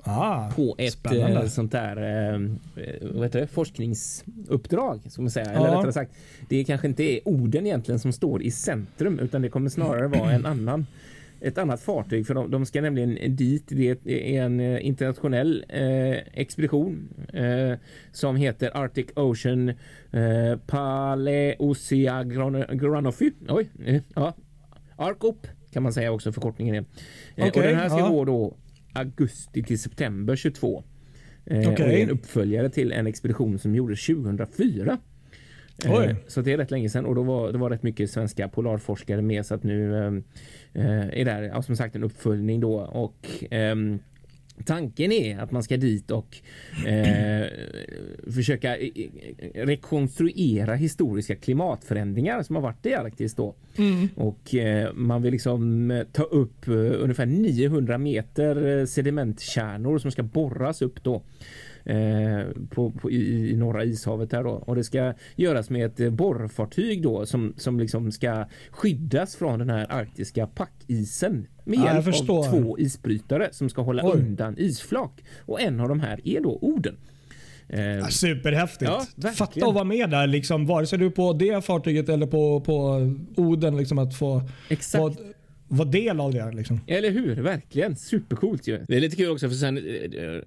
Ah, 0.03 0.49
på 0.55 0.75
ett 0.77 0.93
Spännande. 0.93 1.39
eh, 1.39 1.45
sånt 1.47 1.71
där 1.71 1.97
eh, 1.97 2.39
vad 3.13 3.23
heter 3.23 3.39
det? 3.41 3.47
forskningsuppdrag. 3.47 4.99
Som 5.09 5.23
man 5.23 5.31
säger. 5.31 5.51
Eller 5.51 5.67
Ja. 5.67 5.77
rättare 5.77 5.93
sagt, 5.93 6.11
det 6.49 6.63
kanske 6.63 6.87
inte 6.87 7.03
är 7.03 7.27
orden 7.27 7.65
egentligen 7.65 7.99
som 7.99 8.13
står 8.13 8.41
i 8.43 8.51
centrum 8.51 9.19
utan 9.19 9.41
det 9.41 9.49
kommer 9.49 9.69
snarare 9.69 10.07
vara 10.07 10.31
en 10.31 10.45
annan 10.45 10.85
ett 11.43 11.57
annat 11.57 11.81
fartyg 11.81 12.27
för 12.27 12.33
de, 12.33 12.51
de 12.51 12.65
ska 12.65 12.81
nämligen 12.81 13.35
dit. 13.35 13.63
Det 13.67 14.07
är 14.35 14.41
en 14.43 14.59
eh, 14.59 14.85
internationell 14.85 15.65
eh, 15.69 16.11
expedition 16.33 17.09
eh, 17.33 17.73
som 18.11 18.35
heter 18.35 18.77
Arctic 18.77 19.05
Ocean 19.15 19.69
eh, 20.11 20.57
Paleoceanography. 20.67 23.31
Oj, 23.49 23.69
eh, 23.85 24.01
ja. 24.15 24.33
ARCOP 24.95 25.47
kan 25.73 25.83
man 25.83 25.93
säga 25.93 26.11
också 26.11 26.31
förkortningen 26.31 26.75
är. 26.75 26.85
Eh, 27.35 27.47
och 27.47 27.53
den 27.61 27.75
här 27.75 27.89
ska 27.89 27.99
ja. 27.99 28.09
gå 28.09 28.25
då 28.25 28.55
augusti 28.93 29.63
till 29.63 29.79
september 29.79 30.35
22. 30.35 30.83
Eh, 31.45 31.59
Okej. 31.59 31.71
och 31.71 31.79
är 31.79 32.03
en 32.03 32.09
uppföljare 32.09 32.69
till 32.69 32.91
en 32.91 33.07
expedition 33.07 33.59
som 33.59 33.75
gjordes 33.75 34.05
2004. 34.05 34.97
Eh. 35.85 36.15
Så 36.27 36.41
det 36.41 36.53
är 36.53 36.57
rätt 36.57 36.71
länge 36.71 36.89
sedan 36.89 37.05
och 37.05 37.15
då 37.15 37.23
var 37.23 37.51
det 37.51 37.57
var 37.57 37.69
rätt 37.69 37.83
mycket 37.83 38.11
svenska 38.11 38.47
polarforskare 38.47 39.21
med 39.21 39.45
så 39.45 39.55
att 39.55 39.63
nu 39.63 39.97
eh, 40.73 41.19
är 41.19 41.25
det 41.25 41.31
här, 41.31 41.43
ja, 41.43 41.61
som 41.61 41.75
sagt 41.75 41.95
en 41.95 42.03
uppföljning 42.03 42.59
då 42.59 42.79
och 42.79 43.27
ehm, 43.51 43.99
Tanken 44.65 45.11
är 45.11 45.39
att 45.39 45.51
man 45.51 45.63
ska 45.63 45.77
dit 45.77 46.11
och 46.11 46.37
eh, 46.87 47.47
försöka 48.33 48.77
eh, 48.77 48.91
rekonstruera 49.53 50.75
historiska 50.75 51.35
klimatförändringar 51.35 52.43
som 52.43 52.55
har 52.55 52.63
varit 52.63 52.85
i 52.85 52.93
Arktis 52.93 53.35
då. 53.35 53.55
Och 54.15 54.55
eh, 54.55 54.93
man 54.93 55.21
vill 55.21 55.31
liksom 55.31 55.91
eh, 55.91 56.03
ta 56.11 56.23
upp 56.23 56.67
eh, 56.67 56.73
ungefär 56.75 57.25
900 57.25 57.97
meter 57.97 58.79
eh, 58.79 58.85
sedimentkärnor 58.85 59.97
som 59.97 60.11
ska 60.11 60.23
borras 60.23 60.81
upp 60.81 61.03
då. 61.03 61.21
Eh, 61.85 62.41
på, 62.69 62.91
på, 62.91 63.11
i, 63.11 63.49
i 63.51 63.55
norra 63.55 63.83
ishavet 63.83 64.29
där 64.29 64.43
då 64.43 64.49
och 64.49 64.75
det 64.75 64.83
ska 64.83 65.13
göras 65.35 65.69
med 65.69 65.85
ett 65.85 65.99
eh, 65.99 66.09
borrfartyg 66.09 67.03
då 67.03 67.25
som, 67.25 67.53
som 67.57 67.79
liksom 67.79 68.11
ska 68.11 68.45
skyddas 68.71 69.35
från 69.35 69.59
den 69.59 69.69
här 69.69 69.87
arktiska 69.89 70.47
packisen 70.47 71.47
med 71.65 71.79
Ja, 71.79 71.93
hjälp 71.93 72.29
av 72.29 72.43
två 72.43 72.79
isbrytare 72.79 73.49
som 73.51 73.69
ska 73.69 73.81
hålla 73.81 74.03
Oj. 74.05 74.11
undan 74.19 74.55
isflak 74.57 75.23
och 75.45 75.61
en 75.61 75.79
av 75.79 75.89
de 75.89 75.99
här 75.99 76.27
är 76.27 76.41
då 76.41 76.59
Oden. 76.61 76.97
Eh, 77.67 78.07
Superhäftigt. 78.07 78.91
Ja. 79.15 79.31
Fatta 79.31 79.67
att 79.67 79.73
vara 79.73 79.83
med 79.83 80.09
där, 80.09 80.27
liksom, 80.27 80.65
vare 80.65 80.85
sig 80.85 80.99
du 80.99 81.05
är 81.05 81.09
på 81.09 81.33
det 81.33 81.65
fartyget 81.65 82.09
eller 82.09 82.27
på, 82.27 82.61
på 82.61 83.07
Oden. 83.35 83.77
Liksom, 83.77 83.99
att 83.99 84.15
få 84.15 84.41
Exakt. 84.69 85.01
vara, 85.01 85.13
vara 85.77 85.87
del 85.89 86.19
av 86.19 86.33
det. 86.33 86.51
Liksom. 86.51 86.79
Eller 86.87 87.11
hur? 87.11 87.35
Verkligen. 87.35 87.95
Supercoolt 87.95 88.67
ju. 88.67 88.79
Det 88.87 88.95
är 88.95 88.99
lite 88.99 89.15
kul 89.15 89.29
också 89.29 89.49
för 89.49 89.55
sen 89.55 89.77
eh, 89.77 89.83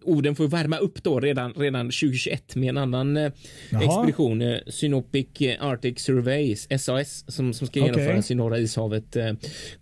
Oden 0.02 0.34
får 0.34 0.48
värma 0.48 0.76
upp 0.78 1.02
då 1.02 1.20
redan, 1.20 1.52
redan 1.52 1.86
2021 1.86 2.56
med 2.56 2.68
en 2.68 2.76
annan 2.76 3.16
eh, 3.16 3.32
Jaha. 3.70 3.82
expedition. 3.84 4.42
Eh, 4.42 4.58
Synopic 4.66 5.26
eh, 5.40 5.64
Arctic 5.66 5.98
Surveys, 5.98 6.68
SAS, 6.82 7.24
som, 7.28 7.52
som 7.54 7.66
ska 7.66 7.80
genomföras 7.80 8.30
i 8.30 8.34
norra 8.34 8.58
ishavet 8.58 9.16
eh, 9.16 9.32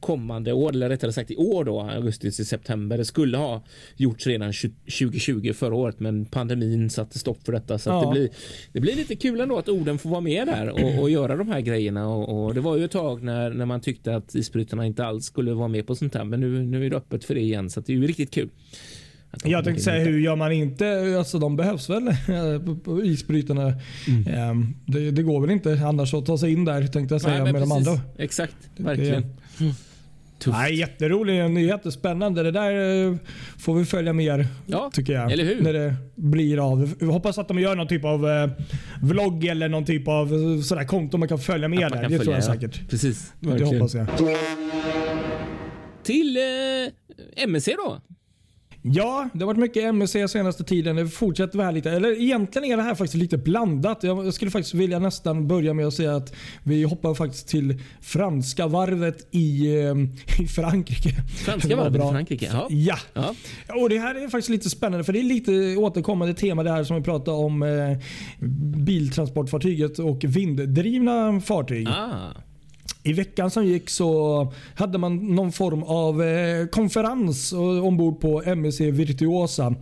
kommande 0.00 0.52
år, 0.52 0.70
eller 0.70 0.88
rättare 0.88 1.12
sagt 1.12 1.30
i 1.30 1.36
år 1.36 1.64
då, 1.64 1.80
augusti 1.80 2.30
till 2.32 2.46
september. 2.46 2.98
Det 2.98 3.04
skulle 3.04 3.36
ha 3.36 3.62
gjorts 3.96 4.26
redan 4.26 4.50
20- 4.52 4.72
2020 4.84 5.52
förra 5.52 5.74
året, 5.74 6.00
men 6.00 6.24
pandemin 6.24 6.90
satte 6.90 7.18
stopp 7.18 7.44
för 7.44 7.52
detta. 7.52 7.78
Så 7.78 7.90
Ja. 7.90 8.00
det, 8.04 8.10
blir, 8.10 8.28
det 8.72 8.80
blir 8.80 8.96
lite 8.96 9.16
kul 9.16 9.40
ändå 9.40 9.58
att 9.58 9.68
Oden 9.68 9.98
får 9.98 10.10
vara 10.10 10.20
med 10.20 10.46
där 10.46 10.68
och, 10.70 11.02
och 11.02 11.10
göra 11.10 11.36
de 11.36 11.48
här 11.48 11.60
grejerna. 11.60 12.08
Och, 12.08 12.44
och 12.46 12.54
det 12.54 12.60
var 12.60 12.76
ju 12.76 12.84
ett 12.84 12.90
tag 12.90 13.22
när, 13.22 13.50
när 13.50 13.66
man 13.66 13.80
tyckte 13.80 14.16
att 14.16 14.34
isbrytarna 14.34 14.86
inte 14.86 15.04
alls 15.04 15.31
skulle 15.32 15.52
vara 15.52 15.68
med 15.68 15.86
på 15.86 15.94
sånt 15.94 16.14
här, 16.14 16.24
men 16.24 16.40
nu, 16.40 16.62
nu 16.62 16.86
är 16.86 16.90
det 16.90 16.96
öppet 16.96 17.24
för 17.24 17.34
det 17.34 17.40
igen, 17.40 17.70
så 17.70 17.80
det 17.80 17.92
är 17.92 17.96
ju 17.96 18.06
riktigt 18.06 18.30
kul. 18.30 18.48
De 19.42 19.50
Jag 19.50 19.64
tänkte 19.64 19.82
säga, 19.84 20.04
hur 20.04 20.18
gör 20.20 20.36
man 20.36 20.52
inte? 20.52 21.14
Alltså, 21.18 21.38
de 21.38 21.56
behövs 21.56 21.90
väl, 21.90 22.08
eh, 22.08 22.14
isbrytarna. 23.04 23.72
Mm. 24.08 24.26
Ehm, 24.34 24.74
Det, 24.86 25.10
det 25.10 25.22
går 25.22 25.40
väl 25.40 25.50
inte 25.50 25.72
annars 25.86 26.14
att 26.14 26.26
ta 26.26 26.38
sig 26.38 26.52
in 26.52 26.64
där, 26.64 26.86
tänkte 26.86 27.14
jag 27.14 27.22
säga, 27.22 27.44
Nej, 27.44 27.52
med 27.52 27.62
de 27.62 27.70
precis. 27.70 27.88
andra. 27.88 28.02
Exakt, 28.18 28.56
verkligen. 28.76 29.24
Tufft. 30.38 30.56
Nej, 30.58 30.74
jätterolig 30.78 31.50
nyhet. 31.50 31.92
Spännande. 31.92 32.42
Det 32.42 32.50
där 32.50 33.06
eh, 33.10 33.16
får 33.58 33.74
vi 33.74 33.84
följa 33.84 34.12
mer, 34.12 34.46
Ja, 34.66 34.90
tycker 34.94 35.12
jag. 35.12 35.32
eller 35.32 35.44
hur? 35.44 35.62
När 35.62 35.72
det 35.72 35.94
blir 36.14 36.66
av. 36.72 36.94
Vi 37.00 37.06
hoppas 37.06 37.38
att 37.38 37.48
de 37.48 37.58
gör 37.58 37.76
någon 37.76 37.88
typ 37.88 38.04
av 38.04 38.28
eh, 38.28 38.50
vlogg 39.02 39.44
eller 39.44 39.68
någon 39.68 39.84
typ 39.84 40.08
av 40.08 40.26
eh, 40.34 40.60
sådär 40.62 40.84
konto 40.84 41.16
man 41.18 41.28
kan 41.28 41.38
följa 41.38 41.68
med 41.68 41.78
där. 41.78 41.88
kan 42.02 42.02
Det 42.02 42.18
tror 42.18 42.34
jag 42.34 42.44
följa, 42.44 42.54
ja. 42.62 42.70
säkert. 42.70 42.90
Precis, 42.90 43.32
Det 43.40 43.48
verkligen. 43.48 43.74
hoppas 43.74 43.94
jag. 43.94 44.06
Till 46.02 46.36
eh, 46.36 47.42
MSC 47.44 47.68
då. 47.76 48.00
Ja, 48.84 49.28
det 49.32 49.40
har 49.40 49.46
varit 49.46 49.58
mycket 49.60 49.84
MSC 49.84 50.16
senaste 50.28 50.64
tiden. 50.64 50.96
Det 50.96 51.08
fortsätter 51.08 51.58
här 51.58 51.72
lite. 51.72 51.90
Eller 51.90 52.20
egentligen 52.22 52.72
är 52.72 52.76
det 52.76 52.82
här 52.82 52.94
faktiskt 52.94 53.14
lite 53.14 53.38
blandat. 53.38 54.02
Jag 54.02 54.34
skulle 54.34 54.50
faktiskt 54.50 54.74
vilja 54.74 54.98
nästan 54.98 55.48
börja 55.48 55.74
med 55.74 55.86
att 55.86 55.94
säga 55.94 56.16
att 56.16 56.34
vi 56.62 56.84
hoppar 56.84 57.14
faktiskt 57.14 57.48
till 57.48 57.78
franska 58.00 58.66
varvet 58.66 59.28
i, 59.30 59.76
eh, 59.80 59.94
i 60.44 60.46
Frankrike. 60.46 61.10
Franska 61.44 61.76
varvet 61.76 62.04
i. 62.04 62.10
Frankrike. 62.10 62.50
Ja. 62.52 62.66
Ja. 62.70 62.98
Ja. 63.14 63.34
Och 63.82 63.88
Det 63.88 63.98
här 63.98 64.14
är 64.14 64.28
faktiskt 64.28 64.48
lite 64.48 64.70
spännande 64.70 65.04
för 65.04 65.12
det 65.12 65.18
är 65.18 65.24
lite 65.24 65.76
återkommande 65.76 66.34
tema 66.34 66.62
det 66.62 66.70
här 66.70 66.84
som 66.84 66.96
vi 66.96 67.02
pratade 67.02 67.36
om 67.36 67.62
eh, 67.62 67.98
biltransportfartyget 68.76 69.98
och 69.98 70.24
vinddrivna 70.24 71.40
fartyg. 71.40 71.88
Ah. 71.88 72.42
I 73.04 73.12
veckan 73.12 73.50
som 73.50 73.66
gick 73.66 73.90
så 73.90 74.52
hade 74.74 74.98
man 74.98 75.34
någon 75.34 75.52
form 75.52 75.82
av 75.82 76.22
eh, 76.22 76.66
konferens 76.66 77.52
eh, 77.52 77.58
ombord 77.58 78.20
på 78.20 78.42
MSC 78.42 78.80
Virtuosa. 78.80 79.74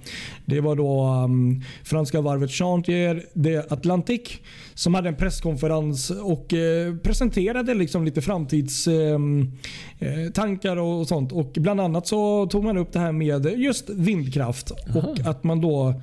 Det 0.45 0.61
var 0.61 0.77
då 0.77 1.05
um, 1.25 1.63
franska 1.85 2.21
varvet 2.21 2.51
Chantier 2.51 3.27
de 3.35 3.59
Atlantique 3.59 4.35
som 4.75 4.95
hade 4.95 5.09
en 5.09 5.17
presskonferens 5.17 6.11
och 6.11 6.55
eh, 6.55 6.97
presenterade 6.97 7.75
liksom 7.75 8.05
lite 8.05 8.23
framtidstankar 8.23 9.51
eh, 9.99 10.31
tankar 10.35 10.77
och 10.77 11.09
sånt. 11.09 11.33
Och 11.33 11.53
Bland 11.53 11.81
annat 11.81 12.07
så 12.07 12.47
tog 12.47 12.65
man 12.65 12.79
upp 12.79 12.93
det 12.93 12.99
här 12.99 13.13
med 13.13 13.47
just 13.47 13.91
vindkraft 13.91 14.71
och 14.71 15.21
att 15.25 15.45
man 15.45 15.61
då 15.61 16.01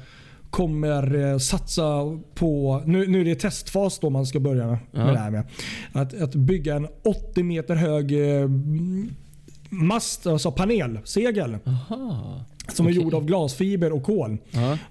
kommer 0.50 1.32
eh, 1.32 1.38
satsa 1.38 2.18
på, 2.36 2.82
nu, 2.86 3.08
nu 3.08 3.22
är 3.22 3.25
det 3.25 3.36
testfas 3.36 4.00
då 4.00 4.10
man 4.10 4.25
ska 4.25 4.39
börja 4.39 4.68
med, 4.68 4.77
Ja. 4.92 5.06
med 5.06 5.13
det 5.13 5.20
här 5.20 5.32
med. 5.32 5.44
Att, 5.92 6.22
att 6.22 6.36
bygga 6.36 6.75
en 6.75 6.88
80 7.04 7.44
meter 7.44 7.75
hög 7.75 8.12
eh, 8.42 8.50
mast, 9.70 10.27
alltså 10.27 10.51
panel, 10.51 11.00
segel. 11.04 11.58
Aha. 11.66 12.42
Som 12.74 12.86
är 12.88 12.92
Okej. 12.92 13.01
gjord 13.04 13.13
av 13.13 13.25
glasfiber 13.25 13.92
och 13.94 14.04
kol. 14.04 14.38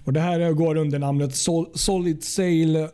Och 0.04 0.12
Det 0.12 0.20
här 0.20 0.52
går 0.52 0.76
under 0.76 0.98
namnet 0.98 1.36
Sol, 1.36 1.66
Solid 1.74 2.24
Sail 2.24 2.88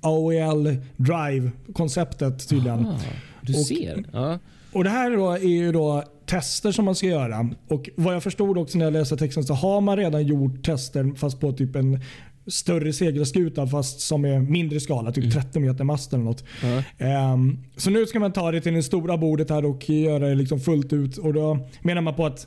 AOL 0.00 0.76
Drive 0.96 1.50
konceptet 1.72 2.48
tydligen. 2.48 2.86
Ah, 2.86 2.98
du 3.42 3.52
Och- 3.54 3.58
ser. 3.66 4.04
Ja. 4.12 4.38
Och 4.72 4.84
Det 4.84 4.90
här 4.90 5.10
då 5.16 5.30
är 5.30 5.38
ju 5.38 5.72
då 5.72 6.02
tester 6.32 6.72
som 6.72 6.84
man 6.84 6.94
ska 6.94 7.06
göra. 7.06 7.50
Och 7.68 7.90
Vad 7.96 8.14
jag 8.14 8.22
förstod 8.22 8.58
också 8.58 8.78
när 8.78 8.84
jag 8.84 8.92
läste 8.92 9.16
texten 9.16 9.44
så 9.44 9.54
har 9.54 9.80
man 9.80 9.96
redan 9.96 10.26
gjort 10.26 10.64
tester 10.64 11.12
fast 11.16 11.40
på 11.40 11.52
typ 11.52 11.76
en 11.76 12.00
större 12.46 12.92
segelskuta 12.92 13.66
fast 13.66 14.00
som 14.00 14.24
är 14.24 14.40
mindre 14.40 14.80
skala, 14.80 15.12
typ 15.12 15.32
30 15.32 15.60
meter 15.60 15.84
mast 15.84 16.12
eller 16.12 16.24
något. 16.24 16.44
Ja. 16.62 17.06
Ehm, 17.06 17.58
så 17.76 17.90
nu 17.90 18.06
ska 18.06 18.20
man 18.20 18.32
ta 18.32 18.50
det 18.50 18.60
till 18.60 18.74
det 18.74 18.82
stora 18.82 19.16
bordet 19.16 19.50
här 19.50 19.64
och 19.64 19.90
göra 19.90 20.28
det 20.28 20.34
liksom 20.34 20.60
fullt 20.60 20.92
ut. 20.92 21.18
Och 21.18 21.32
Då 21.34 21.68
menar 21.82 22.02
man 22.02 22.14
på 22.14 22.26
att 22.26 22.46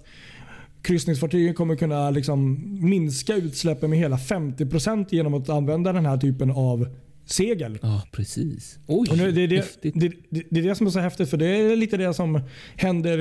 kryssningsfartygen 0.81 1.53
kommer 1.53 1.75
kunna 1.75 2.09
liksom 2.09 2.63
minska 2.89 3.35
utsläppen 3.35 3.89
med 3.89 3.99
hela 3.99 4.17
50% 4.17 5.07
genom 5.09 5.33
att 5.33 5.49
använda 5.49 5.93
den 5.93 6.05
här 6.05 6.17
typen 6.17 6.51
av 6.51 6.87
segel. 7.25 7.79
ja, 7.81 8.01
precis. 8.11 8.79
Oj, 8.87 9.07
Och 9.11 9.17
nu, 9.17 9.31
det, 9.31 9.41
är 9.41 9.47
det, 9.47 9.65
det, 9.81 9.91
det, 10.29 10.43
det 10.49 10.59
är 10.59 10.63
det 10.63 10.75
som 10.75 10.87
är 10.87 10.91
så 10.91 10.99
häftigt 10.99 11.29
för 11.29 11.37
det 11.37 11.45
är 11.47 11.75
lite 11.75 11.97
det 11.97 12.13
som 12.13 12.41
händer 12.75 13.19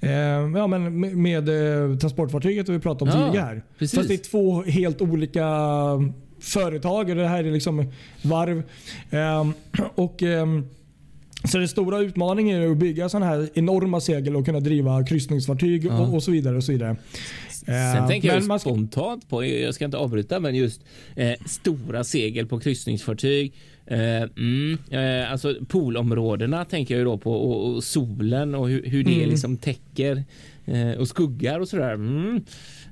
eh, 0.00 0.10
ja, 0.56 0.66
men 0.66 1.00
med, 1.00 1.16
med 1.16 1.48
eh, 1.48 1.98
transportfartyget 1.98 2.68
vi 2.68 2.78
pratade 2.78 3.12
om 3.12 3.20
Ja, 3.20 3.26
tidigare. 3.26 3.46
här. 3.46 3.62
precis. 3.78 3.96
Fast 3.98 4.08
det 4.08 4.14
är 4.14 4.18
två 4.30 4.62
helt 4.62 5.00
olika 5.02 5.44
företag 6.40 7.10
och 7.10 7.16
det 7.16 7.28
här 7.28 7.44
är 7.44 7.52
liksom 7.52 7.92
varv. 8.22 8.62
Ehm, 9.10 9.52
och, 9.94 10.22
ehm, 10.22 10.66
så 11.44 11.58
den 11.58 11.68
stora 11.68 11.98
utmaningen 11.98 12.62
är 12.62 12.70
att 12.70 12.76
bygga 12.76 13.08
sådana 13.08 13.26
här 13.26 13.48
enorma 13.54 14.00
segel 14.00 14.36
och 14.36 14.44
kunna 14.44 14.60
driva 14.60 15.04
kryssningsfartyg 15.04 15.84
Ja. 15.84 16.00
och, 16.00 16.14
och 16.14 16.22
så 16.22 16.30
vidare. 16.30 16.56
och 16.56 16.64
så 16.64 16.72
vidare. 16.72 16.96
Sen 17.66 17.74
Eh, 17.74 18.08
tänker 18.08 18.28
jag 18.28 18.44
man 18.46 18.60
spontant 18.60 19.28
på, 19.28 19.44
jag 19.44 19.74
ska 19.74 19.84
inte 19.84 19.96
avbryta, 19.96 20.40
men 20.40 20.54
just 20.54 20.80
eh, 21.16 21.32
stora 21.46 22.04
segel 22.04 22.46
på 22.46 22.60
kryssningsfartyg. 22.60 23.52
Eh, 23.86 24.22
mm, 24.22 24.78
eh, 24.90 25.32
alltså 25.32 25.54
poolområdena 25.68 26.64
tänker 26.64 26.94
jag 26.94 26.98
ju 26.98 27.04
då 27.04 27.18
på 27.18 27.32
och, 27.32 27.74
och 27.74 27.84
solen 27.84 28.54
och 28.54 28.68
hur, 28.68 28.82
hur 28.86 29.04
det 29.04 29.14
Mm. 29.14 29.30
liksom 29.30 29.56
täcker 29.56 30.24
och 30.98 31.08
skuggar 31.08 31.60
och 31.60 31.68
sådär. 31.68 31.94
Mm. 31.94 32.36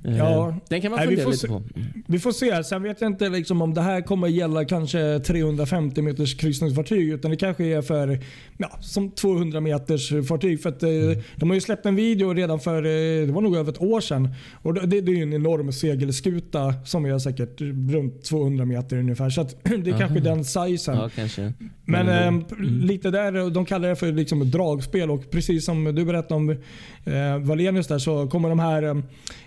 Eh, 0.03 0.17
Ja. 0.17 0.55
Den 0.69 0.81
kan 0.81 0.91
man 0.91 0.99
Nej, 0.99 1.07
vi 1.07 1.15
fundera 1.15 1.23
får 1.25 1.31
lite 1.31 1.41
se- 1.41 1.47
på. 1.47 1.79
Mm. 1.79 1.87
Vi 2.07 2.19
får 2.19 2.31
se. 2.31 2.63
Sen 2.63 2.83
vet 2.83 3.01
jag 3.01 3.11
inte 3.11 3.29
liksom 3.29 3.61
om 3.61 3.73
det 3.73 3.81
här 3.81 4.01
kommer 4.01 4.27
gälla 4.27 4.65
kanske 4.65 5.19
350 5.19 6.01
meters 6.01 6.37
kryssningsfartyg. 6.37 7.09
Utan 7.09 7.31
det 7.31 7.37
kanske 7.37 7.65
är 7.65 7.81
för 7.81 8.19
ja, 8.57 8.77
som 8.81 9.11
200 9.11 9.61
meters 9.61 10.27
fartyg. 10.27 10.61
För 10.61 10.69
att, 10.69 10.83
eh, 10.83 10.89
De 11.35 11.49
har 11.49 11.55
ju 11.55 11.61
släppt 11.61 11.85
en 11.85 11.95
video 11.95 12.33
redan 12.33 12.59
för 12.59 12.77
eh, 12.85 13.25
det 13.27 13.31
var 13.33 13.41
nog 13.41 13.55
över 13.55 13.71
ett 13.71 13.81
år 13.81 14.01
sedan. 14.01 14.29
Och 14.53 14.73
det, 14.73 15.01
det 15.01 15.11
är 15.11 15.15
ju 15.15 15.23
en 15.23 15.33
enorm 15.33 15.71
segelskuta 15.71 16.73
som 16.85 17.05
är 17.05 17.19
säkert 17.19 17.61
runt 17.91 18.23
200 18.23 18.65
meter 18.65 18.97
ungefär. 18.97 19.29
Så 19.29 19.43
det 19.63 19.89
är 19.91 19.97
kanske 19.99 20.19
den 20.19 20.45
sizen. 20.45 20.95
Ja, 20.97 21.09
kanske. 21.15 21.53
Men 21.85 22.07
ändå. 22.09 22.45
eh, 22.55 22.59
lite 22.61 23.11
där, 23.11 23.49
de 23.49 23.65
kallar 23.65 23.89
det 23.89 23.95
för 23.95 24.11
liksom 24.11 24.41
ett 24.41 24.51
dragspel 24.51 25.11
och 25.11 25.31
precis 25.31 25.65
som 25.65 25.83
du 25.95 26.05
berättade 26.05 26.33
om 26.35 26.49
eh, 26.49 27.37
Valenius 27.65 27.87
där 27.87 27.99
så 27.99 28.27
kommer 28.27 28.49
de 28.49 28.59
här 28.59 29.03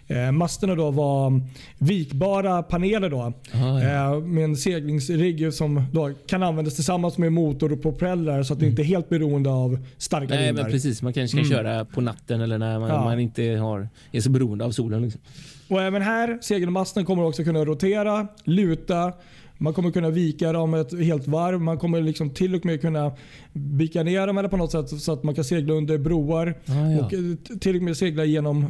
eh, 0.07 0.33
masterna 0.33 0.75
då 0.75 0.91
vara 0.91 1.41
vikbara 1.79 2.63
paneler 2.63 3.11
då. 3.11 3.21
Ah, 3.21 3.33
ja. 3.81 4.15
eh, 4.15 4.21
med 4.21 4.45
en 4.45 4.57
seglingsrigg 4.57 5.55
som 5.55 5.83
då 5.93 6.11
kan 6.27 6.43
användas 6.43 6.75
tillsammans 6.75 7.19
med 7.19 7.33
motor 7.33 7.73
och 7.73 7.83
propeller 7.83 8.43
så 8.43 8.53
att 8.53 8.61
det 8.61 8.67
inte 8.67 8.83
är 8.83 8.85
helt 8.85 9.09
beroende 9.09 9.51
av 9.51 9.79
starka 9.99 10.35
Nej, 10.35 10.47
vindar. 10.47 10.63
men 10.63 10.73
precis. 10.73 11.03
Man 11.03 11.13
kanske 11.13 11.37
kan 11.37 11.47
Mm. 11.47 11.57
köra 11.59 11.85
på 11.85 12.01
natten 12.01 12.41
eller 12.41 12.59
när 12.59 12.79
man, 12.79 12.89
Ja. 12.89 13.05
man 13.05 13.21
inte 13.21 13.43
har, 13.43 13.89
är 14.13 14.21
så 14.21 14.31
beroende 14.31 14.65
av 14.65 14.71
solen. 14.71 15.03
Liksom. 15.03 15.21
Och 15.69 15.83
även 15.83 16.03
här, 16.03 16.39
segelmasten 16.41 17.05
kommer 17.05 17.25
också 17.25 17.45
kunna 17.45 17.65
rotera, 17.65 18.27
luta, 18.45 19.13
Man 19.59 19.75
kommer 19.75 19.91
kunna 19.91 20.11
vika 20.11 20.53
dem 20.53 20.75
ett 20.75 21.01
helt 21.01 21.27
varv. 21.27 21.61
Man 21.61 21.79
kommer 21.79 22.01
liksom 22.01 22.31
till 22.31 22.55
och 22.55 22.65
med 22.65 22.81
kunna 22.81 23.13
vika 23.53 24.03
ner 24.03 24.27
dem 24.27 24.39
eller 24.39 24.49
på 24.49 24.57
något 24.57 24.73
sätt 24.73 24.89
så 24.89 25.13
att 25.13 25.23
man 25.23 25.35
kan 25.35 25.45
segla 25.45 25.75
under 25.75 25.99
broar. 25.99 26.55
Ah, 26.67 26.91
ja. 26.91 27.05
Och 27.05 27.15
eh, 27.15 27.59
till 27.61 27.77
och 27.77 27.83
med 27.83 27.97
segla 27.97 28.25
genom 28.25 28.67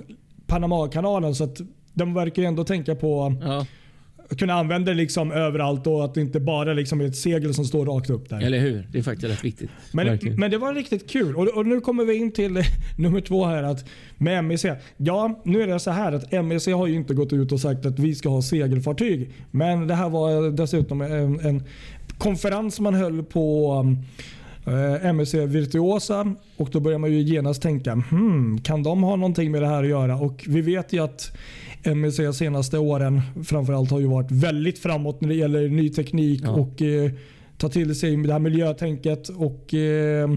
Panamakanalen. 0.47 1.35
Så 1.35 1.45
att 1.45 1.61
de 1.95 2.15
verkar 2.15 2.43
ju 2.43 2.49
ändå 2.49 2.65
tänka 2.65 2.95
på 2.95 3.37
Ja, 3.41 3.67
kunna 4.37 4.55
använda 4.55 4.91
det 4.91 4.97
liksom 4.97 5.33
överallt 5.33 5.87
och 5.87 6.05
att 6.05 6.15
det 6.15 6.21
inte 6.21 6.41
bara 6.41 6.73
liksom 6.73 7.01
är 7.01 7.05
ett 7.05 7.17
segel 7.17 7.55
som 7.55 7.65
står 7.65 7.87
rakt 7.87 8.11
upp 8.11 8.29
där. 8.29 8.41
eller 8.41 8.59
hur? 8.59 8.89
Det 8.93 8.99
är 8.99 9.03
faktiskt 9.03 9.33
rätt 9.33 9.45
viktigt. 9.45 9.71
Men, 9.93 10.07
Verkligen. 10.07 10.41
men 10.41 10.51
det 10.51 10.59
var 10.59 10.75
riktigt 10.75 11.11
kul. 11.11 11.37
Och, 11.37 11.49
och 11.49 11.67
nu 11.67 11.81
kommer 11.81 12.05
vi 12.05 12.15
in 12.15 12.33
till 12.33 12.63
nummer 12.99 13.21
två 13.21 13.45
här 13.45 13.63
att 13.63 13.85
med 14.17 14.45
MEC. 14.45 14.67
Ja, 14.97 15.43
nu 15.45 15.63
är 15.63 15.67
det 15.67 15.79
så 15.79 15.91
här 15.91 16.13
att 16.13 16.45
MEC 16.45 16.67
har 16.67 16.87
ju 16.87 16.95
inte 16.95 17.15
gått 17.15 17.33
ut 17.33 17.53
och 17.53 17.61
sagt 17.61 17.87
att 17.87 17.99
vi 17.99 18.15
ska 18.15 18.29
ha 18.29 18.43
segelfartyg. 18.43 19.31
Men 19.51 19.87
det 19.87 19.95
här 19.95 20.09
var 20.09 20.51
dessutom 20.51 21.01
en, 21.01 21.41
en 21.41 21.63
konferens 22.19 22.81
man 22.81 22.95
höll 22.95 23.23
på 23.23 23.75
eh, 24.69 25.13
MEC 25.13 25.35
Virtuosa 25.35 26.35
och 26.57 26.69
då 26.73 26.81
börjar 26.81 26.99
man 26.99 27.13
ju 27.13 27.21
genast 27.21 27.63
tänka 27.63 27.93
hmm, 28.11 28.61
kan 28.61 28.83
de 28.83 29.03
ha 29.03 29.17
någonting 29.17 29.51
med 29.51 29.63
det 29.63 29.69
här 29.69 29.83
att 29.83 29.89
göra? 29.89 30.17
Och 30.17 30.45
vi 30.49 30.61
vet 30.61 30.93
ju 30.93 31.05
att 31.05 31.37
de 31.83 32.33
senaste 32.33 32.79
åren 32.79 33.21
framförallt 33.45 33.91
har 33.91 34.01
ju 34.01 34.07
varit 34.07 34.31
väldigt 34.31 34.79
framåt 34.79 35.21
när 35.21 35.29
det 35.29 35.35
gäller 35.35 35.69
ny 35.69 35.89
teknik 35.91 36.41
Ja. 36.45 36.51
och 36.51 36.83
eh, 36.83 37.11
ta 37.59 37.69
till 37.69 37.95
sig 37.95 38.17
det 38.17 38.33
här 38.33 38.39
miljötänket. 38.39 39.29
Och, 39.29 39.75
eh, 39.75 40.31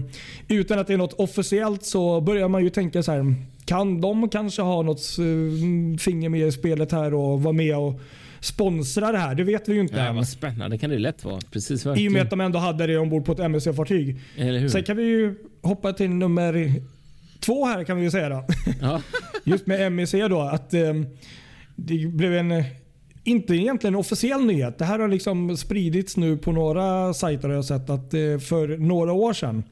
utan 0.48 0.78
att 0.78 0.86
det 0.86 0.92
är 0.92 0.98
något 0.98 1.12
officiellt 1.12 1.84
så 1.84 2.20
börjar 2.20 2.48
man 2.48 2.64
ju 2.64 2.70
tänka 2.70 3.02
så 3.02 3.12
här. 3.12 3.34
Kan 3.64 4.00
de 4.00 4.28
kanske 4.28 4.62
ha 4.62 4.82
något 4.82 5.18
eh, 5.18 5.98
finger 5.98 6.28
med 6.28 6.48
i 6.48 6.52
spelet 6.52 6.92
här 6.92 7.14
och 7.14 7.42
vara 7.42 7.52
med 7.52 7.76
och 7.76 8.00
sponsra 8.44 9.12
det 9.12 9.18
här? 9.18 9.34
Det 9.34 9.44
vet 9.44 9.68
vi 9.68 9.74
ju 9.74 9.80
inte 9.80 9.96
Ja, 9.96 10.02
än. 10.02 10.16
vad 10.16 10.28
spännande 10.28 10.78
kan 10.78 10.90
det 10.90 10.98
lätt 10.98 11.24
vara. 11.24 11.40
Precis 11.50 11.86
I 11.86 12.08
och 12.08 12.12
med 12.12 12.22
att 12.22 12.30
de 12.30 12.40
ändå 12.40 12.58
hade 12.58 12.86
det 12.86 12.98
ombord 12.98 13.24
på 13.24 13.32
ett 13.32 13.38
MSC-fartyg. 13.38 14.16
Sen 14.70 14.82
kan 14.82 14.96
vi 14.96 15.02
ju 15.02 15.34
hoppa 15.62 15.92
till 15.92 16.10
nummer 16.10 16.72
två 17.40 17.66
här 17.66 17.84
kan 17.84 17.96
vi 17.96 18.02
ju 18.02 18.10
säga 18.10 18.28
då. 18.28 18.44
Ja. 18.80 19.02
Just 19.44 19.66
med 19.66 19.92
MEC 19.92 20.12
då. 20.12 20.40
Att 20.40 20.74
eh, 20.74 20.80
det 21.76 22.06
blev 22.06 22.34
en, 22.34 22.64
inte 23.24 23.54
egentligen 23.54 23.94
en 23.94 24.00
officiell 24.00 24.44
nyhet. 24.44 24.78
Det 24.78 24.84
här 24.84 24.98
har 24.98 25.08
liksom 25.08 25.56
spridits 25.56 26.16
nu 26.16 26.36
på 26.36 26.52
några 26.52 27.14
sajter 27.14 27.48
har 27.48 27.54
jag 27.54 27.64
sett 27.64 27.90
att 27.90 28.14
eh, 28.14 28.38
för 28.38 28.78
några 28.78 29.12
år 29.12 29.32
sedan 29.32 29.62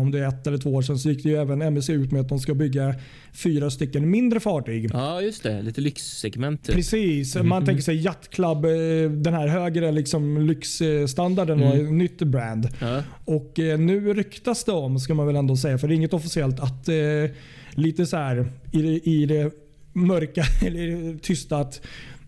om 0.00 0.10
det 0.10 0.18
är 0.18 0.28
ett 0.28 0.46
eller 0.46 0.58
två 0.58 0.74
år 0.74 0.82
sedan 0.82 0.98
så 0.98 1.10
gick 1.10 1.22
det 1.22 1.28
ju 1.28 1.36
även 1.36 1.74
MEC 1.74 1.90
ut 1.90 2.12
med 2.12 2.20
att 2.20 2.28
de 2.28 2.38
ska 2.38 2.54
bygga 2.54 2.94
fyra 3.32 3.70
stycken 3.70 4.10
mindre 4.10 4.40
fartyg. 4.40 4.90
ja, 4.92 5.22
just 5.22 5.42
det. 5.42 5.62
Lite 5.62 5.80
lyxsegment. 5.80 6.64
Typ. 6.64 6.74
Precis. 6.74 7.36
Man 7.36 7.64
tänker 7.64 7.82
sig 7.82 7.96
Yacht 8.04 8.30
Club, 8.30 8.64
eh, 8.64 8.70
den 9.10 9.34
här 9.34 9.48
högre 9.48 9.92
liksom 9.92 10.46
lyxstandarden 10.46 11.62
och 11.62 11.76
ett 11.76 11.92
nytt 11.92 12.18
brand. 12.18 12.68
Ja. 12.80 13.02
Och 13.24 13.58
eh, 13.58 13.78
nu 13.78 14.14
ryktas 14.14 14.64
det 14.64 14.72
om, 14.72 15.00
ska 15.00 15.14
man 15.14 15.26
väl 15.26 15.36
ändå 15.36 15.56
säga, 15.56 15.78
för 15.78 15.88
det 15.88 15.94
är 15.94 15.96
inget 15.96 16.14
officiellt, 16.14 16.60
att 16.60 16.88
eh, 16.88 17.30
lite 17.70 18.06
så 18.06 18.16
här 18.16 18.52
i 18.72 18.82
det, 18.82 19.08
i 19.10 19.26
det 19.26 19.52
mörka 19.92 20.44
eller 20.66 21.18
tysta 21.18 21.56
att 21.56 21.80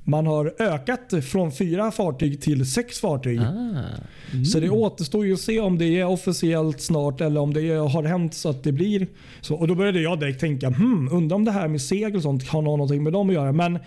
man 0.08 0.26
har 0.26 0.54
ökat 0.58 1.24
från 1.24 1.52
fyra 1.52 1.90
fartyg 1.90 2.40
till 2.40 2.70
sex 2.70 3.00
fartyg. 3.00 3.40
Ah. 3.40 4.44
Så 4.52 4.60
det 4.60 4.70
återstår 4.70 5.26
ju 5.26 5.32
att 5.32 5.40
se 5.40 5.60
om 5.60 5.78
det 5.78 5.98
är 5.98 6.06
officiellt 6.06 6.80
snart 6.80 7.20
eller 7.20 7.40
om 7.40 7.54
det 7.54 7.70
har 7.70 8.02
hänt 8.02 8.34
så 8.34 8.48
att 8.48 8.62
det 8.62 8.72
blir 8.72 9.06
så. 9.40 9.54
Och 9.54 9.68
Då 9.68 9.74
började 9.74 10.00
jag 10.00 10.20
direkt 10.20 10.40
tänka, 10.40 10.68
hmm, 10.68 11.08
undrar 11.12 11.36
om 11.36 11.44
det 11.44 11.50
här 11.50 11.68
med 11.68 11.82
segel 11.82 12.16
och 12.16 12.22
sånt 12.22 12.48
har 12.48 12.62
någonting 12.62 13.02
med 13.02 13.12
dem 13.12 13.28
att 13.28 13.34
göra. 13.34 13.52
Men 13.52 13.78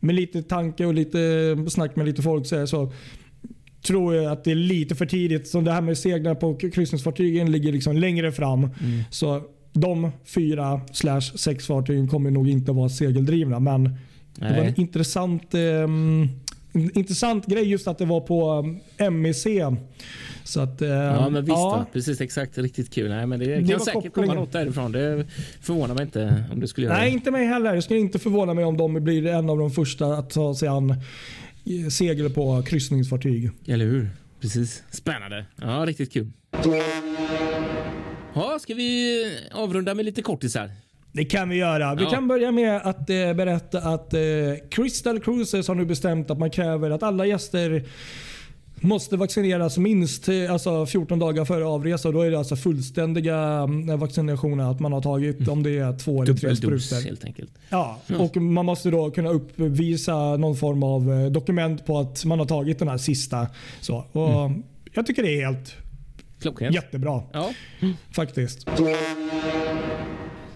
med 0.00 0.14
lite 0.14 0.42
tanke 0.42 0.86
och 0.86 0.94
lite 0.94 1.56
snack 1.68 1.96
med 1.96 2.06
lite 2.06 2.22
folk 2.22 2.46
så, 2.46 2.66
så 2.66 2.92
tror 3.86 4.14
jag 4.14 4.32
att 4.32 4.44
det 4.44 4.50
är 4.50 4.54
lite 4.54 4.94
för 4.94 5.06
tidigt. 5.06 5.48
Så 5.48 5.60
det 5.60 5.72
här 5.72 5.80
med 5.80 5.98
seglar 5.98 6.34
på 6.34 6.54
kryssningsfartygen 6.54 7.52
ligger 7.52 7.72
liksom 7.72 7.96
längre 7.96 8.32
fram. 8.32 8.68
Så 9.10 9.42
de 9.72 10.10
fyra 10.34 10.80
slash 10.92 11.20
sex 11.20 11.66
fartygen 11.66 12.08
kommer 12.08 12.30
nog 12.30 12.48
inte 12.48 12.72
vara 12.72 12.88
segeldrivna. 12.88 13.60
Men 13.60 13.96
det 14.34 14.56
var 14.56 14.64
en 14.64 14.80
intressant, 14.80 15.54
ehm, 15.54 16.28
en 16.72 16.98
intressant 16.98 17.46
grej 17.46 17.64
just 17.70 17.86
att 17.88 17.98
det 17.98 18.04
var 18.04 18.20
på 18.20 18.50
um, 18.98 19.22
MEC. 19.22 19.46
Så 20.44 20.60
att, 20.60 20.82
ehm, 20.82 20.88
Ja, 20.90 21.28
men 21.28 21.44
visst. 21.44 21.48
ja. 21.56 21.86
Precis, 21.92 22.20
exakt. 22.20 22.58
Riktigt 22.58 22.90
kul. 22.94 23.08
Nej, 23.10 23.26
men 23.26 23.40
det, 23.40 23.46
Det 23.46 23.68
kan 23.68 23.80
säkert 23.80 23.92
komma 23.92 24.02
kopplingen. 24.02 24.36
något 24.36 24.52
därifrån. 24.52 24.92
Det 24.92 25.26
förvånar 25.60 25.94
mig 25.94 26.02
inte 26.04 26.44
om 26.52 26.60
det 26.60 26.68
skulle 26.68 26.86
göra 26.86 26.96
Nej, 26.96 27.10
det. 27.10 27.14
inte 27.14 27.30
mig 27.30 27.46
heller. 27.46 27.74
Jag 27.74 27.84
skulle 27.84 28.00
inte 28.00 28.18
förvåna 28.18 28.54
mig 28.54 28.64
om 28.64 28.76
de 28.76 28.94
blir 29.04 29.26
en 29.26 29.50
av 29.50 29.58
de 29.58 29.70
första 29.70 30.06
att 30.06 30.30
ta 30.30 30.54
sig 30.54 30.68
an 30.68 30.90
eh, 30.90 31.88
segel 31.90 32.30
på 32.30 32.62
kryssningsfartyg. 32.62 33.50
Eller 33.66 33.84
hur? 33.84 34.10
Precis. 34.40 34.82
Spännande. 34.90 35.46
Ja, 35.60 35.84
riktigt 35.86 36.12
kul. 36.12 36.30
Ja, 38.34 38.58
ska 38.60 38.74
vi 38.74 39.24
avrunda 39.52 39.94
med 39.94 40.04
lite 40.04 40.22
kortisar? 40.22 40.70
Det 41.12 41.24
kan 41.24 41.48
vi 41.48 41.56
göra. 41.56 41.94
Vi 41.94 42.04
Ja. 42.04 42.10
kan 42.10 42.28
börja 42.28 42.52
med 42.52 42.76
att 42.84 43.10
eh, 43.10 43.32
berätta 43.34 43.78
att 43.78 44.14
eh, 44.14 44.20
Crystal 44.70 45.20
Cruises 45.20 45.68
har 45.68 45.74
nu 45.74 45.84
bestämt 45.84 46.30
att 46.30 46.38
man 46.38 46.50
kräver 46.50 46.90
att 46.90 47.02
alla 47.02 47.26
gäster 47.26 47.84
måste 48.84 49.16
vaccineras 49.16 49.78
minst 49.78 50.28
eh, 50.28 50.52
alltså 50.52 50.86
14 50.86 51.18
dagar 51.18 51.44
före 51.44 51.64
avresa. 51.66 52.10
Då 52.10 52.20
är 52.22 52.30
det 52.30 52.38
alltså 52.38 52.56
fullständiga 52.56 53.36
mm, 53.38 53.98
vaccinationer 53.98 54.70
att 54.70 54.80
man 54.80 54.92
har 54.92 55.00
tagit 55.02 55.48
om 55.48 55.62
det 55.62 55.78
är 55.78 55.98
två 55.98 56.22
eller 56.22 56.34
tre 56.34 56.56
sprutor. 56.56 57.04
helt 57.04 57.24
enkelt. 57.24 57.50
Ja, 57.68 57.98
och 58.18 58.36
man 58.36 58.64
måste 58.66 58.90
då 58.90 59.10
kunna 59.10 59.30
uppvisa 59.30 60.36
någon 60.36 60.56
form 60.56 60.82
av 60.82 61.12
eh, 61.12 61.26
dokument 61.30 61.86
på 61.86 61.98
att 61.98 62.24
man 62.24 62.38
har 62.38 62.46
tagit 62.46 62.78
den 62.78 62.88
här 62.88 62.98
sista. 62.98 63.46
Så, 63.80 63.96
och 63.96 64.50
Jag 64.92 65.06
tycker 65.06 65.22
det 65.22 65.40
är 65.42 65.46
helt 65.46 65.74
Klockrent. 66.40 66.74
jättebra 66.74 67.22
Ja. 67.32 67.50
faktiskt. 68.16 68.66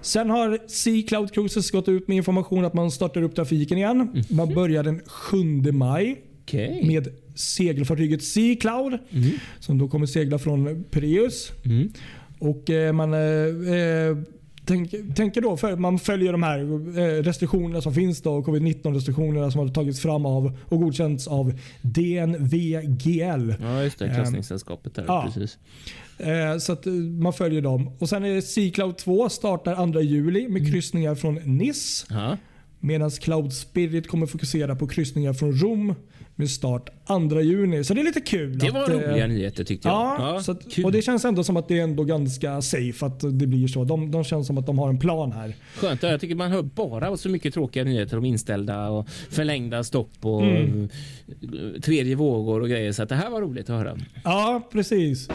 Sen 0.07 0.31
har 0.31 0.59
Sea 0.67 1.03
Cloud 1.09 1.33
Cruises 1.33 1.71
gått 1.71 1.89
ut 1.89 2.09
med 2.09 2.17
information 2.17 2.65
att 2.65 2.75
man 2.75 2.91
startar 2.91 3.23
upp 3.23 3.35
trafiken 3.35 3.79
igen. 3.79 4.25
Man 4.29 4.55
börjar 4.55 4.83
den 4.83 5.01
7 5.07 5.37
maj 5.73 6.23
Okej. 6.43 6.87
med 6.87 7.09
segelfartyget 7.35 8.25
Sea 8.25 8.57
Cloud 8.57 8.99
som 9.61 9.79
då 9.79 9.89
kommer 9.89 10.07
segla 10.07 10.39
från 10.39 10.85
Pireus. 10.91 11.53
Mm. 11.65 11.93
Och 12.39 12.71
eh, 12.71 12.93
man 12.93 13.15
eh, 13.15 13.21
eh, 14.71 14.77
tänk, 14.91 15.17
tänker 15.17 15.41
då, 15.41 15.57
för, 15.57 15.77
man 15.77 15.99
följer 15.99 16.33
de 16.33 16.43
här 16.43 16.59
eh, 16.99 17.23
restriktionerna 17.23 17.81
som 17.81 17.95
finns 17.95 18.23
då, 18.23 18.41
covid-19 18.41 18.95
restriktionerna 18.95 19.51
som 19.51 19.61
har 19.61 19.69
tagits 19.69 20.01
fram 20.01 20.27
av 20.27 20.59
och 20.65 20.81
godkänts 20.81 21.29
av 21.29 21.53
DNVGL. 21.83 23.55
Ja, 23.61 23.83
just 23.83 23.99
det. 23.99 24.15
Klassningssällskapet 24.15 24.95
där. 24.95 25.05
Ja. 25.09 25.31
Precis. 25.35 25.59
Eh, 26.19 26.59
så 26.59 26.73
att 26.73 26.87
eh, 26.87 26.93
man 26.93 27.33
följer 27.33 27.63
dem. 27.63 27.91
Och 27.99 28.09
Sen 28.09 28.25
är 28.25 28.35
det 28.35 28.43
Sea 28.43 28.73
Cloud 28.73 28.99
2 28.99 29.29
startar 29.29 29.93
2 29.93 30.01
juli 30.01 30.49
med 30.49 30.73
kryssningar 30.73 31.15
från 31.15 31.35
Nice. 31.35 32.07
Ja. 32.11 32.37
Medan 32.87 33.11
Cloud 33.11 33.53
Spirit 33.53 34.09
kommer 34.09 34.27
fokusera 34.27 34.77
på 34.77 34.87
kryssningar 34.87 35.33
från 35.33 35.53
Rom 35.59 35.95
med 36.35 36.51
start 36.51 36.91
2 37.31 37.41
juni. 37.41 37.85
Så 37.85 37.95
det 37.95 38.01
är 38.01 38.05
lite 38.05 38.21
kul. 38.21 38.59
Det 38.59 38.67
att, 38.69 38.75
var 38.75 38.91
eh, 38.91 39.11
roliga 39.11 39.27
nyheter 39.27 39.65
tyckte 39.65 39.89
jag. 39.89 39.95
Ja, 39.95 40.41
så 40.43 40.53
att, 40.53 40.79
och 40.85 40.93
det 40.93 41.03
känns 41.03 41.25
ändå 41.25 41.45
som 41.45 41.57
att 41.57 41.69
det 41.69 41.79
är 41.79 41.83
ändå 41.83 42.05
ganska 42.05 42.63
safe 42.63 43.07
att 43.07 43.21
det 43.21 43.47
blir 43.47 43.69
så. 43.69 43.85
De, 43.85 44.11
de 44.11 44.25
känns 44.25 44.47
som 44.47 44.59
att 44.59 44.67
de 44.67 44.79
har 44.79 44.89
en 44.89 44.99
plan 44.99 45.33
här. 45.33 45.55
Skönt. 45.77 46.03
Jag 46.03 46.21
tycker 46.21 46.35
man 46.35 46.51
hör 46.51 46.63
bara 46.63 47.17
så 47.17 47.29
mycket 47.29 47.55
tråkiga 47.55 47.85
nyheter 47.85 48.19
om 48.19 48.25
inställda 48.25 48.89
och 48.89 49.09
förlängda 49.31 49.85
stopp 49.85 50.11
och 50.21 50.43
Mm. 50.43 50.89
tredje 51.83 52.15
vågor 52.15 52.61
och 52.61 52.69
grejer. 52.69 52.93
Så 52.93 53.03
att 53.03 53.09
det 53.09 53.15
här 53.15 53.31
var 53.31 53.41
roligt 53.43 53.71
att 53.71 53.77
höra. 53.77 53.99
Ja, 54.25 54.69
precis. 54.73 55.29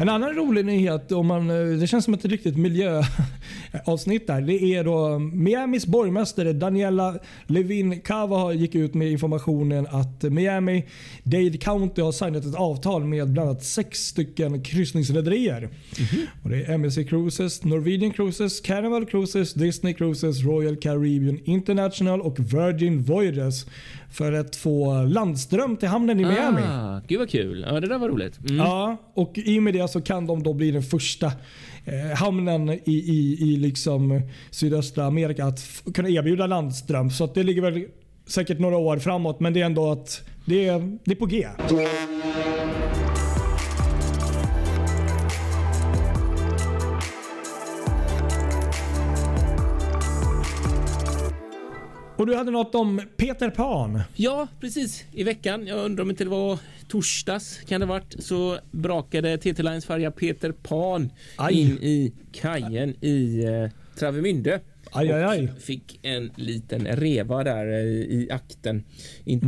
En 0.00 0.08
annan 0.08 0.34
rolig 0.34 0.64
nyhet, 0.64 1.12
om 1.12 1.26
man, 1.26 1.50
eh, 1.50 1.78
det 1.78 1.86
känns 1.86 2.04
som 2.04 2.14
ett 2.14 2.24
riktigt 2.24 2.56
miljöavsnitt 2.56 4.26
där. 4.26 4.40
Det 4.40 4.74
är 4.74 4.84
då 4.84 5.18
Miamis 5.18 5.86
borgmästare 5.86 6.52
Daniela 6.52 7.18
Levin 7.46 8.00
Cava 8.00 8.52
gick 8.52 8.74
ut 8.74 8.94
med 8.94 9.10
informationen 9.10 9.86
att 9.90 10.22
Miami 10.22 10.84
Dade 11.22 11.58
County 11.58 12.02
har 12.02 12.12
signat 12.12 12.44
ett 12.44 12.54
avtal 12.54 13.04
med 13.04 13.30
bland 13.30 13.48
annat 13.48 13.64
sex 13.64 13.98
stycken 13.98 14.62
kryssningsrederier. 14.62 15.68
Och 16.42 16.50
det 16.50 16.64
är 16.64 16.74
MSC 16.74 17.04
Cruises, 17.04 17.64
Norwegian 17.64 18.10
Cruises, 18.10 18.60
Carnival 18.60 19.06
Cruises, 19.06 19.54
Disney 19.54 19.94
Cruises, 19.94 20.44
Royal 20.44 20.76
Caribbean 20.76 21.38
International 21.44 22.20
och 22.20 22.40
Virgin 22.40 23.02
Voyages 23.02 23.66
för 24.10 24.32
att 24.32 24.56
få 24.56 25.02
landström 25.02 25.76
till 25.76 25.88
hamnen 25.88 26.20
i 26.20 26.24
Miami. 26.24 26.62
Ah, 26.64 27.00
gud 27.08 27.18
vad 27.18 27.30
kul. 27.30 27.66
Ja, 27.68 27.80
det 27.80 27.88
där 27.88 27.98
var 27.98 28.08
roligt. 28.08 28.38
Mm. 28.40 28.56
Ja, 28.56 28.96
och 29.14 29.32
i 29.38 29.58
och 29.58 29.62
med 29.62 29.74
det 29.74 29.88
så 29.88 30.00
kan 30.00 30.26
de 30.26 30.42
då 30.42 30.52
bli 30.52 30.70
den 30.70 30.82
första 30.82 31.26
eh, 31.84 32.18
hamnen 32.18 32.70
i, 32.70 32.80
i, 32.86 33.38
i 33.40 33.56
liksom 33.56 34.22
sydöstra 34.50 35.04
Amerika 35.04 35.44
att 35.44 35.60
kunna 35.94 36.08
erbjuda 36.08 36.46
landström. 36.46 37.10
Så 37.10 37.24
att 37.24 37.34
det 37.34 37.42
ligger 37.42 37.62
väl 37.62 37.84
säkert 38.26 38.58
några 38.58 38.76
år 38.76 38.98
framåt, 38.98 39.40
men 39.40 39.52
det 39.52 39.60
är 39.60 39.66
ändå 39.66 39.92
att 39.92 40.22
det 40.44 40.66
är, 40.66 40.98
det 41.04 41.12
är 41.12 41.16
på 41.16 41.26
G. 41.26 41.48
Och 52.20 52.26
du 52.26 52.34
hade 52.36 52.50
något 52.50 52.74
om 52.74 53.00
Peter 53.16 53.50
Pan. 53.50 54.00
Ja, 54.16 54.48
precis. 54.60 55.04
I 55.12 55.24
veckan, 55.24 55.66
jag 55.66 55.78
undrar 55.84 56.02
om 56.02 56.10
inte 56.10 56.24
det 56.24 56.30
var 56.30 56.58
torsdags, 56.88 57.58
kan 57.68 57.80
det 57.80 57.86
varit, 57.86 58.16
så 58.18 58.58
brakade 58.70 59.38
TT 59.38 59.62
Lines 59.62 59.84
färja 59.86 60.10
Peter 60.10 60.52
Pan 60.52 61.10
Aj. 61.36 61.60
in 61.60 61.68
i 61.82 62.12
kajen 62.32 63.04
i 63.04 63.44
eh, 63.44 63.70
Travemünde. 63.98 64.60
Aj, 64.92 65.12
aj, 65.12 65.22
aj. 65.24 65.48
Fick 65.60 65.98
en 66.02 66.30
liten 66.36 66.86
reva 66.86 67.44
där 67.44 67.66
eh, 67.66 67.84
i 67.84 68.28
akten. 68.30 68.84
Inte, 69.24 69.46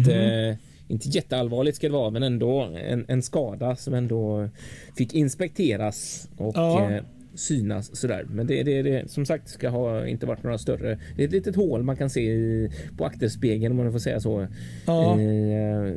Mhm. 0.48 0.56
inte 0.88 1.08
jätteallvarligt 1.08 1.76
ska 1.76 1.86
det 1.86 1.92
vara, 1.92 2.10
men 2.10 2.22
ändå 2.22 2.60
en, 2.60 3.04
en 3.08 3.22
skada 3.22 3.76
som 3.76 3.94
ändå 3.94 4.48
fick 4.96 5.14
inspekteras 5.14 6.28
och 6.36 6.56
Ja. 6.56 7.00
Eh, 7.32 7.36
synas 7.36 7.96
sådär. 7.96 8.26
Men 8.30 8.46
det, 8.46 8.62
det, 8.62 8.82
det 8.82 9.10
som 9.10 9.26
sagt 9.26 9.48
ska 9.48 9.68
ha 9.68 10.06
inte 10.06 10.26
varit 10.26 10.42
några 10.42 10.58
större. 10.58 10.98
Det 11.16 11.22
är 11.22 11.26
ett 11.26 11.32
litet 11.32 11.56
hål 11.56 11.82
man 11.82 11.96
kan 11.96 12.10
se 12.10 12.20
i, 12.20 12.70
på 12.96 13.04
akterspegeln 13.04 13.72
om 13.72 13.84
man 13.84 13.92
får 13.92 13.98
säga 13.98 14.20
så. 14.20 14.46
Ja. 14.86 15.20
I, 15.20 15.52
eh, 15.52 15.94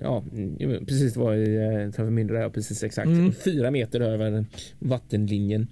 ja, 0.00 0.24
precis 0.86 1.14
det 1.14 1.20
var 1.20 1.34
i 1.34 1.56
eh, 1.56 1.90
Travemünde 1.90 2.34
där, 2.34 2.40
ja, 2.40 2.50
precis 2.50 2.82
exakt. 2.82 3.06
Mm. 3.06 3.32
Fyra 3.32 3.70
meter 3.70 4.00
över 4.00 4.44
vattenlinjen 4.78 5.66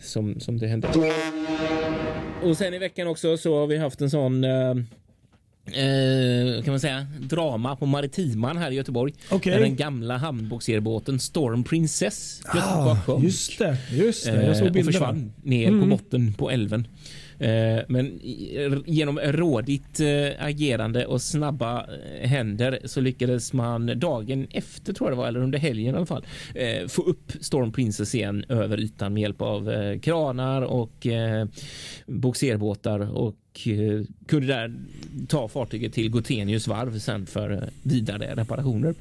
som, 0.00 0.40
som 0.40 0.58
det 0.58 0.66
hände. 0.66 0.88
Och 2.42 2.56
sen 2.56 2.74
i 2.74 2.78
veckan 2.78 3.06
också 3.06 3.36
så 3.36 3.58
har 3.58 3.66
vi 3.66 3.76
haft 3.76 4.00
en 4.00 4.10
sån 4.10 4.44
eh, 5.66 5.72
Eh, 5.82 6.62
kan 6.62 6.72
man 6.72 6.80
säga 6.80 7.06
drama 7.20 7.76
på 7.76 7.86
Maritiman 7.86 8.56
här 8.56 8.70
i 8.70 8.74
Göteborg. 8.74 9.12
Okej. 9.30 9.52
Där 9.52 9.60
den 9.60 9.76
gamla 9.76 10.16
hamnbogserbåten 10.16 11.18
Storm 11.20 11.64
Princess 11.64 12.42
Ah, 12.46 12.96
sjönk. 12.96 13.24
just 13.24 13.58
det, 13.58 13.76
just 13.92 14.24
det. 14.26 14.32
Jag 14.34 14.44
Eh, 14.44 14.54
såg 14.54 14.66
och 14.66 14.72
bilderna. 14.72 14.92
försvann 14.92 15.32
ner 15.42 15.66
på 15.68 15.74
Mm. 15.74 15.88
botten 15.90 16.32
på 16.34 16.50
älven. 16.50 16.86
Eh, 17.38 17.78
Men 17.88 18.20
genom 18.86 19.18
rådigt 19.18 20.00
eh, 20.00 20.46
agerande 20.46 21.06
och 21.06 21.22
snabba 21.22 21.86
eh, 22.20 22.28
händer 22.28 22.78
så 22.84 23.00
lyckades 23.00 23.52
man 23.52 23.98
dagen 23.98 24.46
efter 24.50 24.92
tror 24.92 25.10
jag 25.10 25.16
det 25.18 25.20
var, 25.20 25.28
eller 25.28 25.40
under 25.40 25.58
helgen 25.58 25.94
i 25.94 25.96
alla 25.96 26.06
fall, 26.06 26.26
eh, 26.54 26.88
få 26.88 27.02
upp 27.02 27.32
Storm 27.40 27.72
Princess 27.72 28.14
igen 28.14 28.44
över 28.48 28.80
ytan 28.80 29.14
med 29.14 29.20
hjälp 29.20 29.42
av 29.42 29.70
eh, 29.70 29.98
kranar 30.00 30.62
och 30.62 31.06
eh, 31.06 31.46
bogserbåtar 32.06 33.00
och 33.52 33.68
eh, 33.68 34.02
kunde 34.26 34.46
där 34.46 34.74
ta 35.28 35.48
fartyget 35.48 35.92
till 35.92 36.10
Gotenius 36.10 36.68
varv 36.68 36.98
sen 36.98 37.26
för 37.26 37.50
eh, 37.52 37.58
vidare 37.82 38.34
reparationer. 38.36 38.94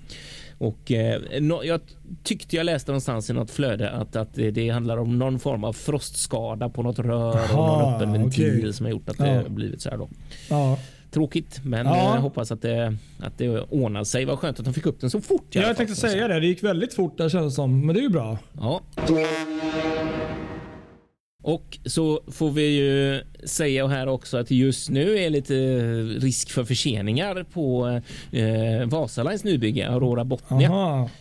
Och 0.58 0.92
eh, 0.92 1.22
jag 1.64 1.82
tyckte 2.24 2.56
jag 2.56 2.66
läste 2.66 2.92
någonstans 2.92 3.30
i 3.30 3.34
något 3.34 3.52
flöde 3.52 3.90
att, 3.92 4.16
att 4.16 4.34
det, 4.34 4.52
det 4.52 4.70
handlar 4.70 4.98
om 4.98 5.20
någon 5.20 5.40
form 5.40 5.64
av 5.64 5.74
frostskada 5.74 6.70
på 6.70 6.84
något 6.84 7.00
rör 7.00 7.40
och 7.52 7.56
någon 7.68 7.94
öppen 7.94 8.12
ventil 8.14 8.58
okej. 8.60 8.74
som 8.74 8.86
har 8.86 8.92
gjort 8.92 9.10
att 9.10 9.18
det 9.18 9.28
Ja. 9.28 9.42
har 9.42 9.50
blivit 9.50 9.82
så 9.82 9.90
här 9.90 9.98
då. 9.98 10.10
Ja. 10.50 10.80
Tråkigt, 11.12 11.60
men 11.64 11.86
Ja. 11.86 12.16
jag 12.16 12.22
hoppas 12.22 12.52
att 12.52 12.62
det, 12.62 12.98
att 13.20 13.38
det 13.38 13.50
ordnar 13.50 14.04
sig. 14.04 14.26
Vad 14.26 14.40
skönt 14.40 14.60
att 14.60 14.66
de 14.66 14.74
fick 14.74 14.86
upp 14.86 15.02
den 15.02 15.10
så 15.10 15.22
fort. 15.22 15.46
Jag 15.56 15.78
tänkte 15.78 15.96
säga 15.96 16.28
det. 16.28 16.40
Det 16.40 16.48
gick 16.48 16.64
väldigt 16.64 16.94
fort 16.94 17.18
där 17.18 17.30
kändes 17.30 17.54
det 17.54 17.56
som. 17.56 17.86
Men 17.86 17.96
det 17.96 18.02
är 18.02 18.04
ju 18.04 18.10
bra. 18.10 18.38
Ja. 18.60 18.82
Och 21.43 21.80
så 21.86 22.21
får 22.27 22.51
vi 22.51 22.67
ju 22.77 23.21
säga 23.43 23.88
här 23.88 24.08
också 24.08 24.38
att 24.38 24.51
just 24.51 24.89
nu 24.89 25.17
är 25.19 25.30
lite 25.30 25.54
risk 26.04 26.51
för 26.51 26.63
förseningar 26.63 27.45
på 27.54 27.88
eh, 28.32 28.88
Vasalines 28.89 29.43
nybygge 29.43 29.89
Aurora 29.89 30.23
Botnia. 30.25 30.69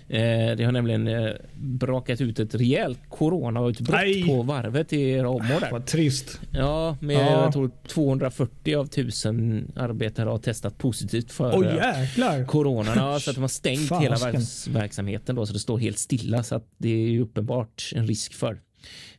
Eh, 0.09 0.57
det 0.57 0.65
har 0.65 0.73
nämligen 0.73 1.09
eh, 1.09 1.31
brakat 1.57 2.21
ut 2.21 2.39
ett 2.39 2.55
rejält 2.55 2.99
coronautbrott 3.09 4.01
Nej. 4.01 4.23
på 4.27 4.43
varvet 4.43 4.93
i 4.93 5.17
Ramå. 5.19 5.61
Där. 5.61 5.69
Vad 5.73 5.87
trist. 5.87 6.41
Ja, 6.53 6.97
med 7.01 7.17
Ja. 7.17 7.43
jag 7.43 7.53
tror 7.53 7.71
240 7.89 8.75
av 8.77 8.87
1000 8.87 9.73
arbetare 9.77 10.29
har 10.29 10.39
testat 10.39 10.79
positivt 10.79 11.33
för 11.33 11.65
eh, 11.65 11.75
jäklar. 12.01 12.45
Coronan, 12.45 12.95
ja, 12.97 13.21
så 13.21 13.31
att 13.31 13.37
de 13.37 13.41
har 13.41 13.49
stängt 13.49 13.89
Fasken. 13.89 14.03
hela 14.13 14.33
verks 14.33 14.69
verksamheten 14.69 15.37
då, 15.37 15.47
så 15.47 15.53
det 15.53 15.59
står 15.59 15.79
helt 15.79 15.99
stilla 15.99 16.43
så 16.43 16.55
att 16.55 16.67
det 16.79 16.89
är 16.89 17.09
ju 17.09 17.21
uppenbart 17.23 17.93
en 17.95 18.07
risk 18.07 18.35
för 18.35 18.59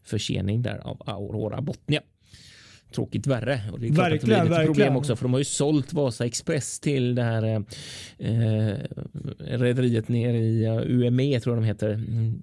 försening 0.04 0.62
där 0.62 0.78
av 0.78 1.02
Aurora 1.06 1.62
Botnia. 1.62 2.02
Tråkigt 2.96 3.28
värre. 3.28 3.62
Och 3.72 3.80
det 3.80 3.88
är 3.88 3.94
klart 3.94 4.14
att 4.14 4.22
det 4.22 4.26
blir 4.26 4.36
Verkligen, 4.36 4.44
lite 4.46 4.66
problem 4.66 4.68
verkligen. 4.68 4.96
också 4.96 5.16
för 5.16 5.24
de 5.24 5.32
har 5.34 5.40
ju 5.40 5.46
sålt 5.46 5.94
Vasa 5.94 6.26
Express 6.26 6.80
till 6.80 7.16
det 7.16 7.24
här 7.24 7.44
eh, 8.18 8.76
rederiet 9.38 10.08
nere 10.08 10.38
i 10.38 10.66
eh, 10.66 10.78
UME 10.86 11.40
tror 11.40 11.56
jag 11.56 11.64
de 11.64 11.68
heter. 11.68 11.90
Mm, 11.94 12.42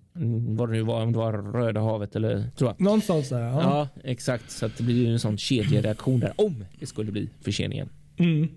vad 0.56 0.68
det 0.68 0.72
nu 0.72 0.82
var, 0.82 1.02
om 1.02 1.12
det 1.12 1.18
var 1.18 1.32
Röda 1.32 1.80
havet 1.80 2.16
eller 2.16 2.50
tror 2.56 2.70
jag. 2.70 2.80
Någonstans 2.80 3.28
där. 3.28 3.40
Ja. 3.40 3.60
Ja, 3.62 3.88
exakt. 4.04 4.50
Så 4.50 4.66
att 4.66 4.76
det 4.76 4.82
blir 4.84 5.06
ju 5.06 5.12
en 5.12 5.18
sån 5.18 5.38
kedjereaktion 5.38 6.20
där 6.20 6.32
om 6.36 6.64
det 6.80 6.86
skulle 6.86 7.12
bli 7.12 7.28
förseningen. 7.40 7.88
Mm. 8.18 8.48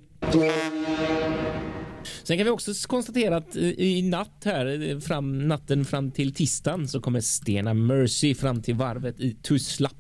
Sen 2.32 2.38
kan 2.38 2.46
vi 2.46 2.52
också 2.52 2.74
konstatera 2.88 3.38
att 3.38 3.56
i 3.56 4.02
natt 4.02 4.42
här, 4.46 5.00
fram, 5.00 5.48
natten 5.48 5.86
fram 5.86 6.12
till 6.12 6.34
tisdagen 6.34 6.88
så 6.88 7.02
kommer 7.02 7.22
Stena 7.22 7.74
Mercy 7.74 8.36
fram 8.36 8.62
till 8.62 8.76
varvet 8.76 9.20
i 9.20 9.34
Tuzla. 9.34 9.92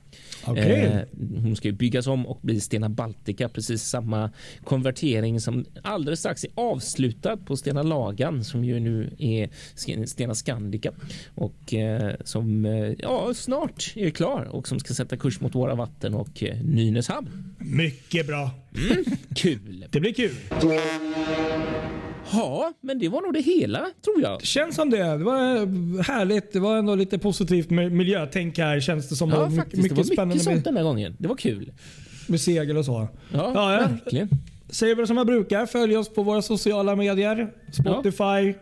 Okej. 0.43 0.83
Eh, 0.83 1.01
hon 1.41 1.55
ska 1.55 1.67
ju 1.67 1.73
byggas 1.73 2.07
om 2.07 2.27
och 2.27 2.39
bli 2.41 2.59
Stena 2.59 2.89
Baltica, 2.89 3.49
precis 3.49 3.83
samma 3.83 4.31
konvertering 4.63 5.39
som 5.39 5.65
alldeles 5.81 6.19
strax 6.19 6.43
är 6.43 6.49
avslutad 6.55 7.37
på 7.37 7.57
Stena 7.57 7.83
Lagan 7.83 8.43
som 8.43 8.63
ju 8.63 8.79
nu 8.79 9.15
är 9.17 9.49
Stena 10.05 10.35
Scandica 10.35 10.91
och 11.35 11.73
eh, 11.73 12.15
som 12.23 12.65
eh, 12.65 12.93
ja, 12.99 13.33
snart 13.35 13.93
är 13.95 14.09
klar 14.09 14.43
och 14.43 14.67
som 14.67 14.79
ska 14.79 14.93
sätta 14.93 15.17
kurs 15.17 15.41
mot 15.41 15.55
våra 15.55 15.75
vatten 15.75 16.13
och 16.13 16.43
eh, 16.43 16.57
Nynäshamn. 16.63 17.55
Mycket 17.57 18.27
bra. 18.27 18.51
Kul! 19.35 19.85
Det 19.89 19.99
blir 19.99 20.13
kul. 20.13 20.35
Ja, 22.31 22.73
men 22.81 22.99
det 22.99 23.09
var 23.09 23.21
nog 23.21 23.33
det 23.33 23.41
hela 23.41 23.79
tror 23.79 24.21
jag. 24.21 24.41
Känns 24.41 24.75
som 24.75 24.89
det. 24.89 24.97
Det 25.03 25.17
var 25.23 25.55
eh, 25.55 25.61
härligt. 26.07 26.53
Det 26.53 26.59
var 26.59 26.77
ändå 26.77 26.95
lite 26.95 27.19
positivt 27.19 27.69
med 27.69 27.91
miljötänk 27.91 28.57
här 28.57 28.79
känns 28.79 29.09
det 29.09 29.15
som. 29.15 29.29
Ja, 29.29 29.49
faktiskt. 29.49 29.71
det 29.71 29.89
var 29.89 29.97
mycket 29.97 30.13
spännande 30.13 30.39
sånt 30.43 30.55
med, 30.55 30.63
den 30.63 30.77
här 30.77 30.83
gången. 30.83 31.15
Det 31.19 31.27
var 31.27 31.35
kul. 31.35 31.71
med 32.27 32.41
segel 32.41 32.77
och 32.77 32.85
så. 32.85 33.07
Ja, 33.33 33.51
Ja, 33.55 33.73
ja. 33.73 33.87
verkligen. 33.87 34.29
Säger 34.69 34.95
väl 34.95 35.07
som 35.07 35.17
jag 35.17 35.27
brukar. 35.27 35.65
Följ 35.65 35.97
oss 35.97 36.09
på 36.09 36.23
våra 36.23 36.41
sociala 36.41 36.95
medier. 36.95 37.51
Spotify. 37.71 38.53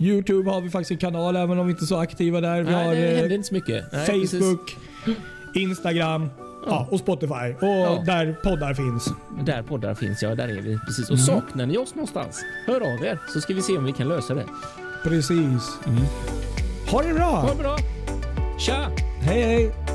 Youtube 0.00 0.50
har 0.50 0.60
vi 0.60 0.70
faktiskt 0.70 0.90
en 0.90 0.96
kanal 0.96 1.36
även 1.36 1.58
om 1.58 1.66
vi 1.66 1.70
inte 1.70 1.84
är 1.84 1.86
så 1.86 1.96
aktiva 1.96 2.40
där. 2.40 2.62
Vi 2.62 2.70
Nej, 2.70 2.86
har 2.86 2.94
det 2.94 3.10
eh, 3.10 3.18
hände 3.18 3.34
inte 3.34 3.48
så 3.48 3.54
mycket. 3.54 3.84
Nej, 3.92 4.06
precis. 4.06 4.30
Facebook, 4.40 4.76
Instagram 5.54 6.28
ja. 6.66 6.86
och 6.90 6.98
Spotify. 7.00 7.54
Och 7.60 7.66
Ja. 7.68 8.02
där 8.06 8.36
poddar 8.44 8.74
finns. 8.74 9.08
Där 9.44 9.62
poddar 9.62 9.94
finns, 9.94 10.22
ja. 10.22 10.34
Där 10.34 10.48
är 10.48 10.60
vi. 10.62 10.78
Precis. 10.86 11.10
Mm. 11.10 11.12
Och 11.20 11.26
saknar 11.26 11.66
ni 11.66 11.78
oss 11.78 11.94
någonstans? 11.94 12.40
Hör 12.66 12.80
av 12.94 13.04
er 13.04 13.18
så 13.34 13.40
ska 13.40 13.54
vi 13.54 13.62
se 13.62 13.78
om 13.78 13.84
vi 13.84 13.92
kan 13.92 14.08
lösa 14.08 14.34
det. 14.34 14.44
Precis. 15.04 15.78
Mm. 15.86 16.04
Ha 16.90 17.02
det 17.02 17.14
bra! 17.14 17.24
Ha 17.30 17.48
det 17.50 17.58
bra! 17.58 17.76
Tja! 18.58 18.90
Hej 19.20 19.42
hej! 19.42 19.87